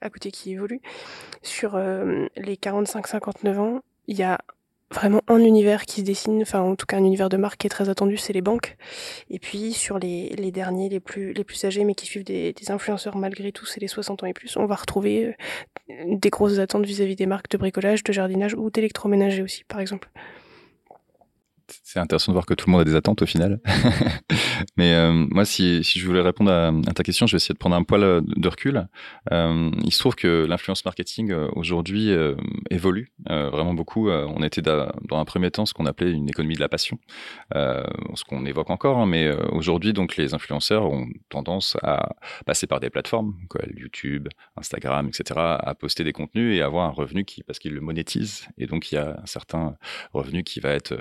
à 0.00 0.08
côté 0.08 0.30
qui 0.30 0.52
évoluent. 0.52 0.80
Sur 1.42 1.76
les 1.76 2.56
45-50 2.56 3.25
59 3.26 3.58
ans, 3.58 3.80
il 4.06 4.16
y 4.16 4.22
a 4.22 4.38
vraiment 4.92 5.20
un 5.26 5.38
univers 5.38 5.84
qui 5.84 6.00
se 6.00 6.06
dessine, 6.06 6.40
enfin 6.42 6.60
en 6.60 6.76
tout 6.76 6.86
cas 6.86 6.96
un 6.96 7.04
univers 7.04 7.28
de 7.28 7.36
marque 7.36 7.58
qui 7.58 7.66
est 7.66 7.70
très 7.70 7.88
attendu, 7.88 8.16
c'est 8.16 8.32
les 8.32 8.40
banques. 8.40 8.76
Et 9.30 9.40
puis 9.40 9.72
sur 9.72 9.98
les, 9.98 10.30
derniers, 10.52 10.88
les 10.88 11.00
plus, 11.00 11.32
les 11.32 11.42
plus 11.42 11.64
âgés, 11.64 11.84
mais 11.84 11.94
qui 11.94 12.06
suivent 12.06 12.24
des, 12.24 12.52
des 12.52 12.70
influenceurs 12.70 13.16
malgré 13.16 13.50
tout, 13.50 13.66
c'est 13.66 13.80
les 13.80 13.88
60 13.88 14.22
ans 14.22 14.26
et 14.26 14.32
plus, 14.32 14.56
on 14.56 14.66
va 14.66 14.76
retrouver 14.76 15.34
euh, 15.90 15.94
des 16.06 16.30
grosses 16.30 16.58
attentes 16.58 16.86
vis-à-vis 16.86 17.16
des 17.16 17.26
marques 17.26 17.50
de 17.50 17.58
bricolage, 17.58 18.04
de 18.04 18.12
jardinage 18.12 18.54
ou 18.54 18.70
d'électroménager 18.70 19.42
aussi, 19.42 19.64
par 19.64 19.80
exemple 19.80 20.08
c'est 21.82 21.98
intéressant 21.98 22.32
de 22.32 22.34
voir 22.34 22.46
que 22.46 22.54
tout 22.54 22.66
le 22.68 22.72
monde 22.72 22.82
a 22.82 22.84
des 22.84 22.94
attentes 22.94 23.22
au 23.22 23.26
final. 23.26 23.60
Mais 24.76 24.92
euh, 24.94 25.12
moi, 25.30 25.44
si, 25.44 25.82
si, 25.82 25.98
je 25.98 26.06
voulais 26.06 26.20
répondre 26.20 26.50
à, 26.50 26.72
ta 26.92 27.02
question, 27.02 27.26
je 27.26 27.32
vais 27.32 27.36
essayer 27.36 27.54
de 27.54 27.58
prendre 27.58 27.76
un 27.76 27.82
poil 27.82 28.02
euh, 28.02 28.20
de 28.24 28.48
recul. 28.48 28.86
Euh, 29.32 29.70
il 29.84 29.92
se 29.92 29.98
trouve 29.98 30.14
que 30.14 30.46
l'influence 30.46 30.84
marketing 30.84 31.32
aujourd'hui 31.54 32.10
évolue 32.70 33.12
vraiment 33.28 33.74
beaucoup. 33.74 34.10
on 34.10 34.42
était 34.42 34.62
dans 34.62 34.88
un 35.10 35.24
premier 35.24 35.50
temps 35.50 35.66
ce 35.66 35.74
qu'on 35.74 35.86
appelait 35.86 36.12
une 36.12 36.28
économie 36.28 36.54
de 36.54 36.60
la 36.60 36.68
passion, 36.68 36.98
ce 37.54 38.24
qu'on 38.28 38.44
évoque 38.46 38.70
encore. 38.70 38.98
Hein, 38.98 39.06
mais 39.06 39.30
aujourd'hui, 39.52 39.92
donc 39.92 40.16
les 40.16 40.34
influenceurs 40.34 40.84
ont 40.84 41.06
tendance 41.28 41.76
à 41.82 42.10
passer 42.44 42.66
par 42.66 42.80
des 42.80 42.90
plateformes, 42.90 43.34
quoi, 43.48 43.62
YouTube, 43.76 44.28
Instagram, 44.56 45.08
etc., 45.08 45.34
à 45.36 45.74
poster 45.74 46.04
des 46.04 46.12
contenus 46.12 46.56
et 46.56 46.62
avoir 46.62 46.86
un 46.86 46.92
revenu 46.92 47.24
qui, 47.24 47.42
parce 47.42 47.58
qu'ils 47.58 47.74
le 47.74 47.80
monétisent, 47.80 48.48
et 48.58 48.66
donc 48.66 48.92
il 48.92 48.96
y 48.96 48.98
a 48.98 49.20
un 49.22 49.26
certain 49.26 49.76
revenu 50.12 50.42
qui 50.44 50.60
va 50.60 50.70
être 50.70 50.94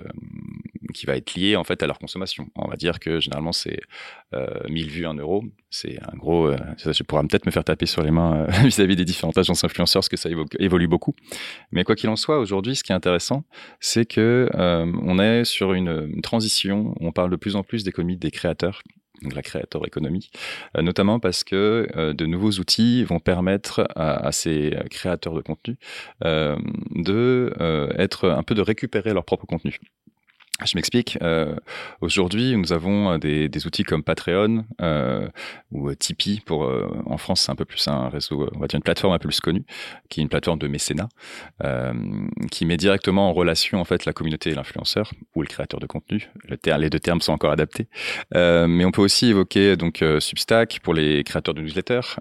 qui 0.94 1.06
va 1.06 1.18
être 1.18 1.36
lié 1.36 1.56
en 1.56 1.64
fait 1.64 1.84
à 1.84 1.88
leur 1.88 2.00
consommation. 2.00 2.48
On 2.56 2.68
va 2.68 2.76
dire 2.76 3.00
que 3.00 3.20
généralement 3.20 3.52
c'est 3.52 3.80
euh, 4.34 4.48
1000 4.70 4.90
vues, 4.90 5.06
1 5.06 5.16
euro. 5.16 5.44
C'est 5.70 6.00
un 6.02 6.16
gros. 6.16 6.48
Euh, 6.48 6.58
je 6.78 7.04
pourrais 7.04 7.22
peut-être 7.24 7.46
me 7.46 7.52
faire 7.52 7.66
taper 7.66 7.86
sur 7.86 8.02
les 8.02 8.12
mains 8.12 8.48
euh, 8.48 8.52
vis-à-vis 8.64 8.96
des 8.96 9.04
différentes 9.04 9.38
agences 9.38 9.64
influenceurs 9.64 10.00
parce 10.00 10.10
que 10.10 10.18
ça 10.18 10.30
évolue 10.58 10.88
beaucoup. 10.88 11.14
Mais 11.72 11.84
quoi 11.84 11.96
qu'il 11.96 12.10
en 12.10 12.16
soit, 12.16 12.40
aujourd'hui, 12.40 12.76
ce 12.78 12.84
qui 12.84 12.94
est 12.94 12.96
intéressant, 12.96 13.44
c'est 13.82 14.06
que 14.06 14.50
euh, 14.56 14.92
on 15.04 15.20
est 15.20 15.44
sur 15.44 15.74
une, 15.74 16.22
transition. 16.22 16.96
On 17.02 17.12
parle 17.12 17.30
de 17.30 17.36
plus 17.36 17.56
en 17.56 17.64
plus 17.64 17.84
d'économie 17.84 18.18
des 18.18 18.32
créateurs 18.32 18.82
donc 19.22 19.34
la 19.34 19.42
créateur 19.42 19.88
économie, 19.88 20.30
notamment 20.78 21.22
parce 21.22 21.46
que 21.46 21.88
de 22.12 22.26
nouveaux 22.26 22.52
outils 22.52 23.06
vont 23.06 23.20
permettre 23.20 23.88
à, 23.96 24.30
ces 24.34 24.78
créateurs 24.92 25.34
de 25.34 25.42
contenu 25.42 25.78
de 26.22 27.54
être 27.98 28.30
un 28.30 28.44
peu 28.44 28.56
de 28.56 28.62
récupérer 28.62 29.14
leur 29.14 29.24
propre 29.24 29.46
contenu. 29.46 29.80
Je 30.64 30.78
m'explique. 30.78 31.18
Euh, 31.22 31.54
Aujourd'hui, 32.00 32.56
nous 32.56 32.72
avons 32.72 33.12
euh, 33.12 33.18
des, 33.18 33.50
des, 33.50 33.68
outils 33.68 33.84
comme 33.84 34.04
Patreon 34.04 34.64
euh, 34.82 35.28
ou 35.72 35.90
euh, 35.90 35.96
Tipeee. 35.96 36.40
Pour 36.46 36.64
euh, 36.64 36.88
en 37.06 37.18
France, 37.18 37.42
c'est 37.42 37.52
un 37.52 37.56
peu 37.56 37.66
plus 37.66 37.86
un 37.90 38.08
réseau, 38.08 38.50
on 38.56 38.60
va 38.60 38.68
dire 38.68 38.78
une 38.78 38.84
plateforme 38.84 39.14
un 39.14 39.20
peu 39.20 39.28
plus 39.28 39.42
connue, 39.42 39.66
qui 40.08 40.22
est 40.22 40.24
une 40.24 40.30
plateforme 40.30 40.58
de 40.60 40.68
mécénat, 40.70 41.10
euh, 41.64 41.94
qui 42.52 42.66
met 42.66 42.78
directement 42.78 43.30
en 43.30 43.34
relation 43.34 43.82
en 43.82 43.86
fait 43.86 44.06
la 44.06 44.14
communauté 44.14 44.52
et 44.52 44.56
l'influenceur 44.56 45.12
ou 45.36 45.42
le 45.42 45.48
créateur 45.48 45.82
de 45.82 45.88
contenu. 45.88 46.30
Le 46.48 46.58
les 46.78 46.90
deux 46.90 47.00
termes 47.00 47.22
sont 47.22 47.34
encore 47.34 47.52
adaptés. 47.52 47.88
mais 48.34 48.86
on 48.86 48.92
peut 48.92 49.02
aussi 49.02 49.28
évoquer 49.28 49.76
donc 49.76 50.04
Substack 50.20 50.80
pour 50.82 50.94
les 50.94 51.24
créateurs 51.24 51.54
de 51.54 51.62
newsletters, 51.62 52.16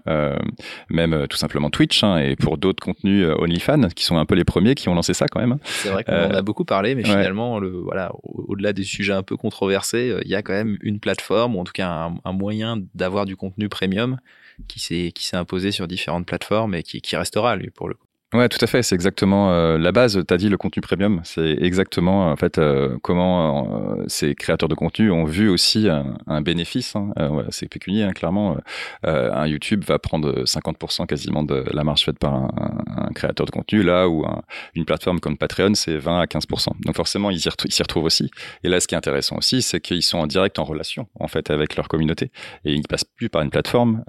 même 0.89 1.25
tout 1.29 1.37
simplement 1.37 1.69
Twitch 1.69 2.03
hein, 2.03 2.17
et 2.17 2.35
pour 2.35 2.57
d'autres 2.57 2.83
contenus 2.83 3.27
OnlyFans 3.39 3.89
qui 3.95 4.03
sont 4.03 4.17
un 4.17 4.25
peu 4.25 4.35
les 4.35 4.43
premiers 4.43 4.75
qui 4.75 4.87
ont 4.87 4.93
lancé 4.93 5.13
ça 5.13 5.27
quand 5.27 5.39
même. 5.39 5.53
Hein. 5.53 5.59
C'est 5.63 5.89
vrai 5.89 6.03
qu'on 6.03 6.13
en 6.13 6.31
a 6.31 6.41
beaucoup 6.41 6.65
parlé, 6.65 6.95
mais 6.95 7.03
finalement 7.03 7.59
le 7.59 7.69
voilà 7.69 8.11
au-delà 8.25 8.73
des 8.73 8.83
sujets 8.83 9.13
un 9.13 9.23
peu 9.23 9.37
controversés, 9.37 10.09
euh, 10.09 10.21
il 10.23 10.29
y 10.29 10.35
a 10.35 10.41
quand 10.41 10.53
même 10.53 10.77
une 10.81 10.99
plateforme, 10.99 11.55
ou 11.55 11.59
en 11.59 11.63
tout 11.63 11.73
cas 11.73 12.11
un, 12.23 12.33
moyen 12.33 12.77
d'avoir 12.93 13.25
du 13.25 13.35
contenu 13.35 13.69
premium 13.69 14.19
qui 14.67 14.79
s'est 14.79 15.13
imposé 15.33 15.71
sur 15.71 15.87
différentes 15.87 16.25
plateformes 16.25 16.75
et 16.75 16.83
qui, 16.83 17.01
qui 17.01 17.15
restera, 17.15 17.55
lui, 17.55 17.69
pour 17.69 17.89
le 17.89 17.95
coup. 17.95 18.07
Ouais, 18.33 18.49
tout 18.49 18.57
à 18.59 18.67
fait. 18.67 18.81
C'est 18.81 18.95
exactement 18.95 19.51
euh, 19.51 19.77
la 19.77 19.91
base. 19.91 20.19
Tu 20.27 20.33
as 20.33 20.37
dit 20.37 20.49
le 20.49 20.57
contenu 20.57 20.81
premium. 20.81 21.21
C'est 21.23 21.57
exactement 21.61 22.31
en 22.31 22.35
fait 22.35 22.57
euh, 22.57 22.97
comment 23.03 23.97
euh, 23.99 24.03
ces 24.07 24.33
créateurs 24.33 24.67
de 24.67 24.73
contenu 24.73 25.11
ont 25.11 25.25
vu 25.25 25.47
aussi 25.47 25.87
un, 25.87 26.41
bénéfice. 26.41 26.95
Hein. 26.95 27.13
C'est 27.49 27.69
pécunier, 27.69 28.03
hein, 28.03 28.13
clairement. 28.13 28.57
un 29.03 29.47
YouTube 29.47 29.83
va 29.85 29.99
prendre 29.99 30.43
50% 30.43 31.05
quasiment 31.05 31.43
de 31.43 31.63
la 31.71 31.83
marge 31.83 32.03
faite 32.03 32.19
par 32.19 32.33
un, 32.33 33.11
créateur 33.13 33.45
de 33.45 33.51
contenu, 33.51 33.83
là 33.83 34.09
où 34.09 34.25
une 34.73 34.85
plateforme 34.85 35.19
comme 35.19 35.37
Patreon, 35.37 35.73
c'est 35.75 35.97
20 35.97 36.19
à 36.21 36.25
15%. 36.25 36.69
Donc 36.83 36.95
forcément, 36.95 37.29
ils 37.29 37.39
s'y 37.39 37.81
retrouvent 37.81 38.03
aussi. 38.03 38.29
Et 38.63 38.69
là, 38.69 38.79
ce 38.79 38.87
qui 38.87 38.95
est 38.95 38.97
intéressant 38.97 39.37
aussi, 39.37 39.61
c'est 39.61 39.79
qu'ils 39.79 40.03
sont 40.03 40.17
en 40.17 40.27
direct 40.27 40.59
en 40.59 40.63
relation 40.63 41.07
en 41.19 41.27
fait 41.27 41.49
avec 41.49 41.75
leur 41.75 41.87
communauté 41.87 42.31
et 42.65 42.73
ils 42.73 42.81
ne 42.81 42.87
passent 42.87 43.05
plus 43.05 43.29
par 43.29 43.41
une 43.43 43.49
plateforme. 43.49 44.03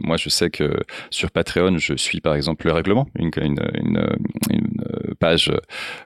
moi, 0.00 0.16
je 0.16 0.28
sais 0.28 0.50
que 0.50 0.82
sur 1.10 1.30
Patreon, 1.30 1.78
je 1.78 1.94
suis 1.94 2.20
par 2.20 2.34
exemple 2.34 2.66
le 2.66 2.72
règlement, 2.72 3.06
une 3.18 3.30
une, 3.74 4.00
une 4.50 4.81
page, 5.22 5.52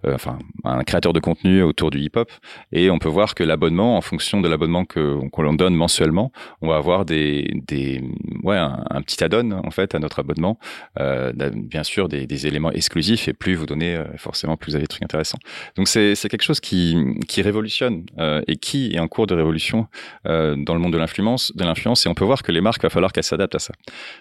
euh, 0.04 0.14
enfin 0.14 0.38
un 0.64 0.84
créateur 0.84 1.14
de 1.14 1.20
contenu 1.20 1.62
autour 1.62 1.90
du 1.90 1.98
hip-hop, 2.00 2.30
et 2.70 2.90
on 2.90 2.98
peut 2.98 3.08
voir 3.08 3.34
que 3.34 3.44
l'abonnement, 3.44 3.96
en 3.96 4.02
fonction 4.02 4.42
de 4.42 4.48
l'abonnement 4.48 4.84
que 4.84 5.04
qu'on 5.30 5.54
donne 5.54 5.74
mensuellement, 5.74 6.32
on 6.60 6.68
va 6.68 6.76
avoir 6.76 7.06
des, 7.06 7.62
des 7.66 8.02
ouais 8.42 8.58
un, 8.58 9.02
petit 9.02 9.24
add-on 9.24 9.52
en 9.52 9.70
fait 9.70 9.94
à 9.94 9.98
notre 9.98 10.18
abonnement, 10.20 10.58
euh, 11.00 11.32
bien 11.54 11.82
sûr 11.82 12.08
des, 12.08 12.46
éléments 12.46 12.72
exclusifs, 12.72 13.26
et 13.28 13.32
plus 13.32 13.54
vous 13.54 13.66
donnez 13.66 13.96
euh, 13.96 14.04
forcément 14.18 14.56
plus 14.58 14.72
vous 14.72 14.76
avez 14.76 14.82
des 14.82 14.88
trucs 14.94 15.04
intéressants. 15.04 15.38
Donc 15.76 15.88
c'est 15.88 16.28
quelque 16.28 16.42
chose 16.50 16.60
qui 16.60 16.96
qui 17.26 17.40
révolutionne 17.40 18.04
et 18.46 18.56
qui 18.56 18.92
est 18.94 18.98
en 18.98 19.08
cours 19.08 19.26
de 19.26 19.34
révolution 19.34 19.86
dans 20.24 20.74
le 20.76 20.78
monde 20.78 20.92
de 20.92 20.98
l'influence, 20.98 21.52
de 21.56 21.64
l'influence, 21.64 22.04
et 22.04 22.08
on 22.08 22.14
peut 22.14 22.24
voir 22.32 22.42
que 22.42 22.52
les 22.52 22.60
marques 22.60 22.82
va 22.82 22.90
falloir 22.90 23.12
qu'elles 23.12 23.30
s'adaptent 23.32 23.54
à 23.54 23.64
ça. 23.68 23.72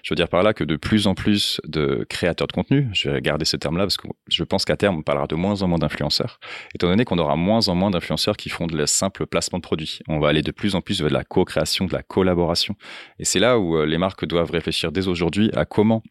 Je 0.04 0.14
veux 0.14 0.16
dire 0.16 0.30
par 0.30 0.44
là 0.44 0.54
que 0.54 0.64
de 0.64 0.78
plus 0.78 1.08
en 1.08 1.16
plus 1.16 1.60
de 1.66 2.06
créateurs 2.08 2.48
de 2.48 2.54
contenu, 2.54 2.88
je 2.94 3.10
vais 3.10 3.22
garder 3.22 3.46
ce 3.46 3.58
terme-là 3.58 3.84
parce 3.84 3.98
que 3.98 4.08
je 4.28 4.44
pense 4.44 4.64
qu'à 4.66 4.78
terme, 4.78 4.85
on 4.94 5.02
parlera 5.02 5.28
de 5.28 5.36
moins 5.36 5.62
en 5.62 5.68
moins 5.68 5.78
d'influenceurs, 5.78 6.40
étant 6.74 6.88
donné 6.88 7.06
qu'on 7.06 7.18
aura 7.18 7.36
moins 7.36 7.68
en 7.68 7.76
moins 7.76 7.92
d'influenceurs 7.92 8.38
qui 8.38 8.50
font 8.50 8.68
de 8.68 8.78
la 8.78 8.88
simple 8.88 9.26
placement 9.26 9.60
de 9.60 9.64
produits. 9.64 10.00
On 10.08 10.20
va 10.20 10.30
aller 10.30 10.42
de 10.42 10.52
plus 10.52 10.76
en 10.76 10.82
plus 10.82 11.02
vers 11.02 11.10
de 11.10 11.14
la 11.14 11.24
co-création, 11.24 11.86
de 11.86 11.94
la 11.94 12.04
collaboration. 12.04 12.76
Et 13.20 13.26
c'est 13.26 13.40
là 13.40 13.60
où 13.60 13.78
euh, 13.78 13.86
les 13.86 13.98
marques 13.98 14.26
doivent 14.26 14.52
réfléchir 14.52 14.92
dès 14.92 15.08
aujourd'hui 15.08 15.50
à 15.56 15.66
comment 15.66 16.04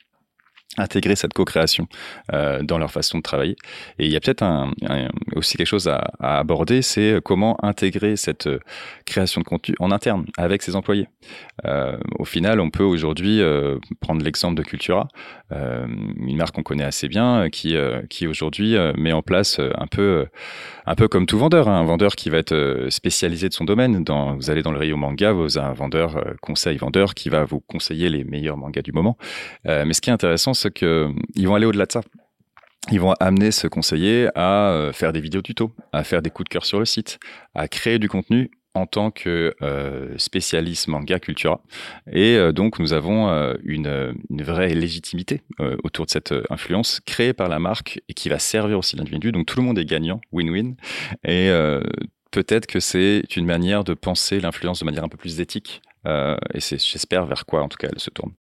intégrer 0.76 1.16
cette 1.16 1.32
co-création 1.32 1.86
euh, 2.32 2.62
dans 2.62 2.78
leur 2.78 2.90
façon 2.90 3.18
de 3.18 3.22
travailler. 3.22 3.56
Et 3.98 4.06
il 4.06 4.12
y 4.12 4.16
a 4.16 4.20
peut-être 4.20 4.44
aussi 5.36 5.56
quelque 5.56 5.66
chose 5.66 5.88
à, 5.88 6.12
aborder, 6.20 6.82
c'est 6.82 7.20
comment 7.24 7.56
intégrer 7.64 8.16
cette 8.16 8.46
euh, 8.46 8.58
création 9.06 9.40
de 9.40 9.46
contenu 9.46 9.74
en 9.78 9.90
interne 9.90 10.26
avec 10.36 10.62
ses 10.62 10.76
employés. 10.76 11.08
Euh, 11.64 11.96
au 12.18 12.24
final, 12.24 12.60
on 12.60 12.70
peut 12.70 12.82
aujourd'hui 12.82 13.40
prendre 14.00 14.22
l'exemple 14.22 14.56
de 14.56 14.62
Cultura, 14.62 15.08
une 15.50 16.36
marque 16.36 16.54
qu'on 16.54 16.62
connaît 16.62 16.84
assez 16.84 17.08
bien, 17.08 17.48
qui, 17.50 17.76
qui 18.10 18.26
aujourd'hui 18.26 18.76
met 18.96 19.12
en 19.12 19.22
place 19.22 19.58
un 19.58 19.86
peu, 19.86 20.26
un 20.86 20.94
peu 20.94 21.08
comme 21.08 21.26
tout 21.26 21.38
vendeur, 21.38 21.68
hein, 21.68 21.80
un 21.80 21.84
vendeur 21.84 22.16
qui 22.16 22.30
va 22.30 22.38
être 22.38 22.86
spécialisé 22.88 23.48
de 23.48 23.54
son 23.54 23.64
domaine. 23.64 24.04
Vous 24.38 24.50
allez 24.50 24.62
dans 24.62 24.72
le 24.72 24.78
rayon 24.78 24.96
manga, 24.96 25.32
vous 25.32 25.58
avez 25.58 25.66
un 25.66 25.72
vendeur 25.72 26.22
conseil 26.40 26.76
vendeur 26.76 27.14
qui 27.14 27.28
va 27.28 27.44
vous 27.44 27.60
conseiller 27.60 28.08
les 28.08 28.24
meilleurs 28.24 28.56
mangas 28.56 28.82
du 28.82 28.92
moment. 28.92 29.16
mais 29.64 29.92
ce 29.92 30.00
qui 30.00 30.10
est 30.10 30.14
intéressant, 30.14 30.54
c'est 30.64 30.74
qu'ils 30.74 31.46
vont 31.46 31.54
aller 31.54 31.66
au-delà 31.66 31.86
de 31.86 31.92
ça. 31.92 32.00
Ils 32.90 33.00
vont 33.00 33.14
amener 33.18 33.50
ce 33.50 33.66
conseiller 33.66 34.28
à 34.34 34.70
euh, 34.70 34.92
faire 34.92 35.12
des 35.12 35.20
vidéos 35.20 35.42
tutos, 35.42 35.72
à 35.92 36.04
faire 36.04 36.20
des 36.20 36.30
coups 36.30 36.48
de 36.48 36.52
cœur 36.52 36.66
sur 36.66 36.78
le 36.78 36.84
site, 36.84 37.18
à 37.54 37.66
créer 37.66 37.98
du 37.98 38.08
contenu 38.08 38.50
en 38.74 38.86
tant 38.86 39.10
que 39.10 39.54
euh, 39.62 40.18
spécialiste 40.18 40.88
manga 40.88 41.18
cultura. 41.18 41.62
Et 42.12 42.36
euh, 42.36 42.52
donc, 42.52 42.78
nous 42.78 42.92
avons 42.92 43.28
une, 43.62 44.14
une, 44.28 44.42
vraie 44.42 44.74
légitimité 44.74 45.42
autour 45.82 46.06
de 46.06 46.10
cette 46.10 46.34
influence 46.50 47.00
créée 47.00 47.32
par 47.32 47.48
la 47.48 47.58
marque 47.58 48.00
et 48.08 48.14
qui 48.14 48.28
va 48.28 48.38
servir 48.38 48.78
aussi 48.78 48.96
l'individu. 48.96 49.32
Donc, 49.32 49.46
tout 49.46 49.58
le 49.58 49.64
monde 49.64 49.78
est 49.78 49.84
gagnant, 49.86 50.20
win-win. 50.32 50.74
Et 51.24 51.50
peut-être 52.32 52.66
que 52.66 52.80
c'est 52.80 53.22
une 53.36 53.46
manière 53.46 53.84
de 53.84 53.94
penser 53.94 54.40
l'influence 54.40 54.80
de 54.80 54.84
manière 54.84 55.04
un 55.04 55.08
peu 55.08 55.16
plus 55.16 55.40
éthique. 55.40 55.80
et 56.06 56.60
c'est, 56.60 56.84
j'espère, 56.84 57.24
vers 57.24 57.46
quoi, 57.46 57.62
en 57.62 57.68
tout 57.68 57.78
cas, 57.78 57.88
elle 57.90 58.00
se 58.00 58.10
tourne. 58.10 58.32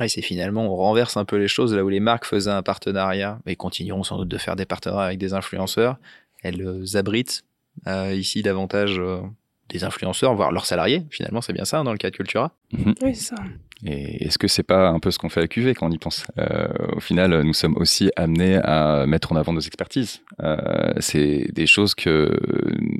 Oui, 0.00 0.08
c'est 0.08 0.22
finalement, 0.22 0.72
on 0.72 0.76
renverse 0.76 1.16
un 1.16 1.24
peu 1.24 1.36
les 1.36 1.48
choses 1.48 1.74
là 1.74 1.84
où 1.84 1.88
les 1.88 2.00
marques 2.00 2.24
faisaient 2.24 2.50
un 2.50 2.62
partenariat 2.62 3.40
et 3.46 3.56
continueront 3.56 4.04
sans 4.04 4.18
doute 4.18 4.28
de 4.28 4.38
faire 4.38 4.56
des 4.56 4.64
partenariats 4.64 5.06
avec 5.06 5.18
des 5.18 5.34
influenceurs. 5.34 5.96
Elles 6.42 6.62
euh, 6.62 6.96
abritent 6.96 7.44
euh, 7.86 8.14
ici 8.14 8.42
davantage 8.42 8.98
euh, 8.98 9.20
des 9.68 9.84
influenceurs, 9.84 10.34
voire 10.34 10.52
leurs 10.52 10.66
salariés. 10.66 11.04
Finalement, 11.10 11.40
c'est 11.40 11.52
bien 11.52 11.64
ça 11.64 11.80
hein, 11.80 11.84
dans 11.84 11.92
le 11.92 11.98
cas 11.98 12.10
de 12.10 12.16
Cultura. 12.16 12.52
Oui, 12.72 13.14
c'est 13.14 13.34
ça. 13.34 13.36
Et 13.84 14.24
est-ce 14.26 14.38
que 14.38 14.48
c'est 14.48 14.62
pas 14.64 14.88
un 14.88 14.98
peu 14.98 15.10
ce 15.10 15.18
qu'on 15.18 15.28
fait 15.28 15.40
à 15.42 15.46
QV 15.48 15.74
quand 15.74 15.86
on 15.86 15.90
y 15.90 15.98
pense? 15.98 16.24
Euh, 16.38 16.66
Au 16.96 17.00
final, 17.00 17.42
nous 17.42 17.54
sommes 17.54 17.76
aussi 17.76 18.10
amenés 18.16 18.56
à 18.56 19.06
mettre 19.06 19.32
en 19.32 19.36
avant 19.36 19.52
nos 19.52 19.60
expertises. 19.60 20.20
Euh, 20.42 20.92
c'est 20.98 21.46
des 21.52 21.66
choses 21.66 21.94
que 21.94 22.36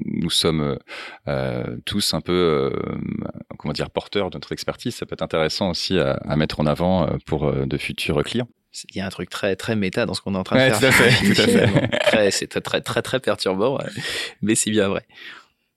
nous 0.06 0.30
sommes 0.30 0.78
euh, 1.26 1.76
tous 1.84 2.14
un 2.14 2.20
peu, 2.20 2.32
euh, 2.32 2.70
comment 3.58 3.72
dire, 3.72 3.90
porteurs 3.90 4.30
de 4.30 4.36
notre 4.36 4.52
expertise. 4.52 4.94
Ça 4.94 5.06
peut 5.06 5.14
être 5.14 5.22
intéressant 5.22 5.70
aussi 5.70 5.98
à, 5.98 6.12
à 6.12 6.36
mettre 6.36 6.60
en 6.60 6.66
avant 6.66 7.06
euh, 7.08 7.16
pour 7.26 7.52
de 7.52 7.76
futurs 7.78 8.22
clients. 8.22 8.48
Il 8.90 8.98
y 8.98 9.00
a 9.00 9.06
un 9.06 9.10
truc 9.10 9.30
très 9.30 9.56
très 9.56 9.74
méta 9.74 10.06
dans 10.06 10.14
ce 10.14 10.20
qu'on 10.20 10.34
est 10.34 10.38
en 10.38 10.44
train 10.44 10.68
de 10.68 10.72
faire. 10.74 10.78
Tout 10.78 10.84
à 10.86 10.92
fait, 10.92 11.34
tout 11.34 11.40
à 11.40 12.20
fait. 12.20 12.30
c'est 12.30 12.60
très 12.62 12.80
très 12.80 13.02
très 13.02 13.18
perturbant, 13.18 13.78
mais 14.42 14.54
c'est 14.54 14.70
bien 14.70 14.88
vrai 14.88 15.04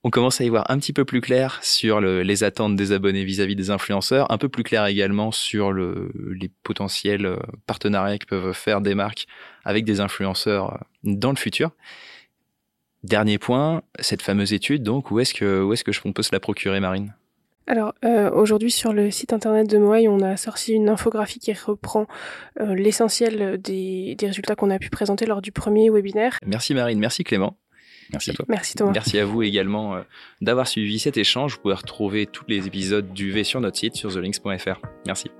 on 0.04 0.10
commence 0.10 0.40
à 0.40 0.44
y 0.44 0.48
voir 0.48 0.68
un 0.68 0.78
petit 0.78 0.92
peu 0.92 1.04
plus 1.04 1.20
clair 1.20 1.60
sur 1.62 2.00
le, 2.00 2.22
les 2.22 2.44
attentes 2.44 2.74
des 2.74 2.92
abonnés 2.92 3.24
vis-à-vis 3.24 3.54
des 3.54 3.70
influenceurs, 3.70 4.30
un 4.32 4.38
peu 4.38 4.48
plus 4.48 4.64
clair 4.64 4.86
également 4.86 5.30
sur 5.30 5.72
le, 5.72 6.10
les 6.40 6.50
potentiels 6.62 7.26
euh, 7.26 7.36
partenariats 7.66 8.18
que 8.18 8.26
peuvent 8.26 8.52
faire 8.52 8.80
des 8.80 8.94
marques 8.94 9.26
avec 9.64 9.84
des 9.84 10.00
influenceurs 10.00 10.74
euh, 10.74 10.78
dans 11.04 11.30
le 11.30 11.36
futur. 11.36 11.70
Dernier 13.04 13.38
point, 13.38 13.82
cette 13.98 14.22
fameuse 14.22 14.52
étude, 14.52 14.82
donc, 14.82 15.10
où 15.10 15.20
est-ce 15.20 15.34
que, 15.34 15.62
où 15.62 15.72
est-ce 15.72 15.84
que 15.84 15.90
on 16.04 16.12
peut 16.12 16.22
se 16.22 16.32
la 16.32 16.40
procurer, 16.40 16.80
Marine? 16.80 17.14
Alors 17.68 17.94
euh, 18.04 18.28
aujourd'hui 18.32 18.72
sur 18.72 18.92
le 18.92 19.12
site 19.12 19.32
internet 19.32 19.70
de 19.70 19.78
Moai, 19.78 20.08
on 20.08 20.20
a 20.20 20.36
sorti 20.36 20.72
une 20.72 20.88
infographie 20.88 21.38
qui 21.38 21.52
reprend 21.52 22.08
euh, 22.60 22.74
l'essentiel 22.74 23.60
des, 23.62 24.16
des 24.16 24.26
résultats 24.26 24.56
qu'on 24.56 24.70
a 24.70 24.80
pu 24.80 24.90
présenter 24.90 25.26
lors 25.26 25.40
du 25.40 25.52
premier 25.52 25.88
webinaire. 25.88 26.38
Merci 26.44 26.74
Marine, 26.74 26.98
merci 26.98 27.22
Clément. 27.22 27.56
Merci 28.12 28.30
à 28.30 28.34
toi. 28.34 28.44
Merci 28.48 28.74
Thomas. 28.74 28.92
Merci 28.92 29.18
à 29.18 29.24
vous 29.24 29.42
également 29.42 29.96
euh, 29.96 30.02
d'avoir 30.40 30.66
suivi 30.66 30.98
cet 30.98 31.16
échange. 31.16 31.54
Vous 31.54 31.62
pouvez 31.62 31.74
retrouver 31.74 32.26
tous 32.26 32.44
les 32.48 32.66
épisodes 32.66 33.12
du 33.12 33.30
V 33.30 33.44
sur 33.44 33.60
notre 33.60 33.76
site 33.76 33.94
sur 33.94 34.12
thelinks.fr. 34.12 34.80
Merci. 35.06 35.30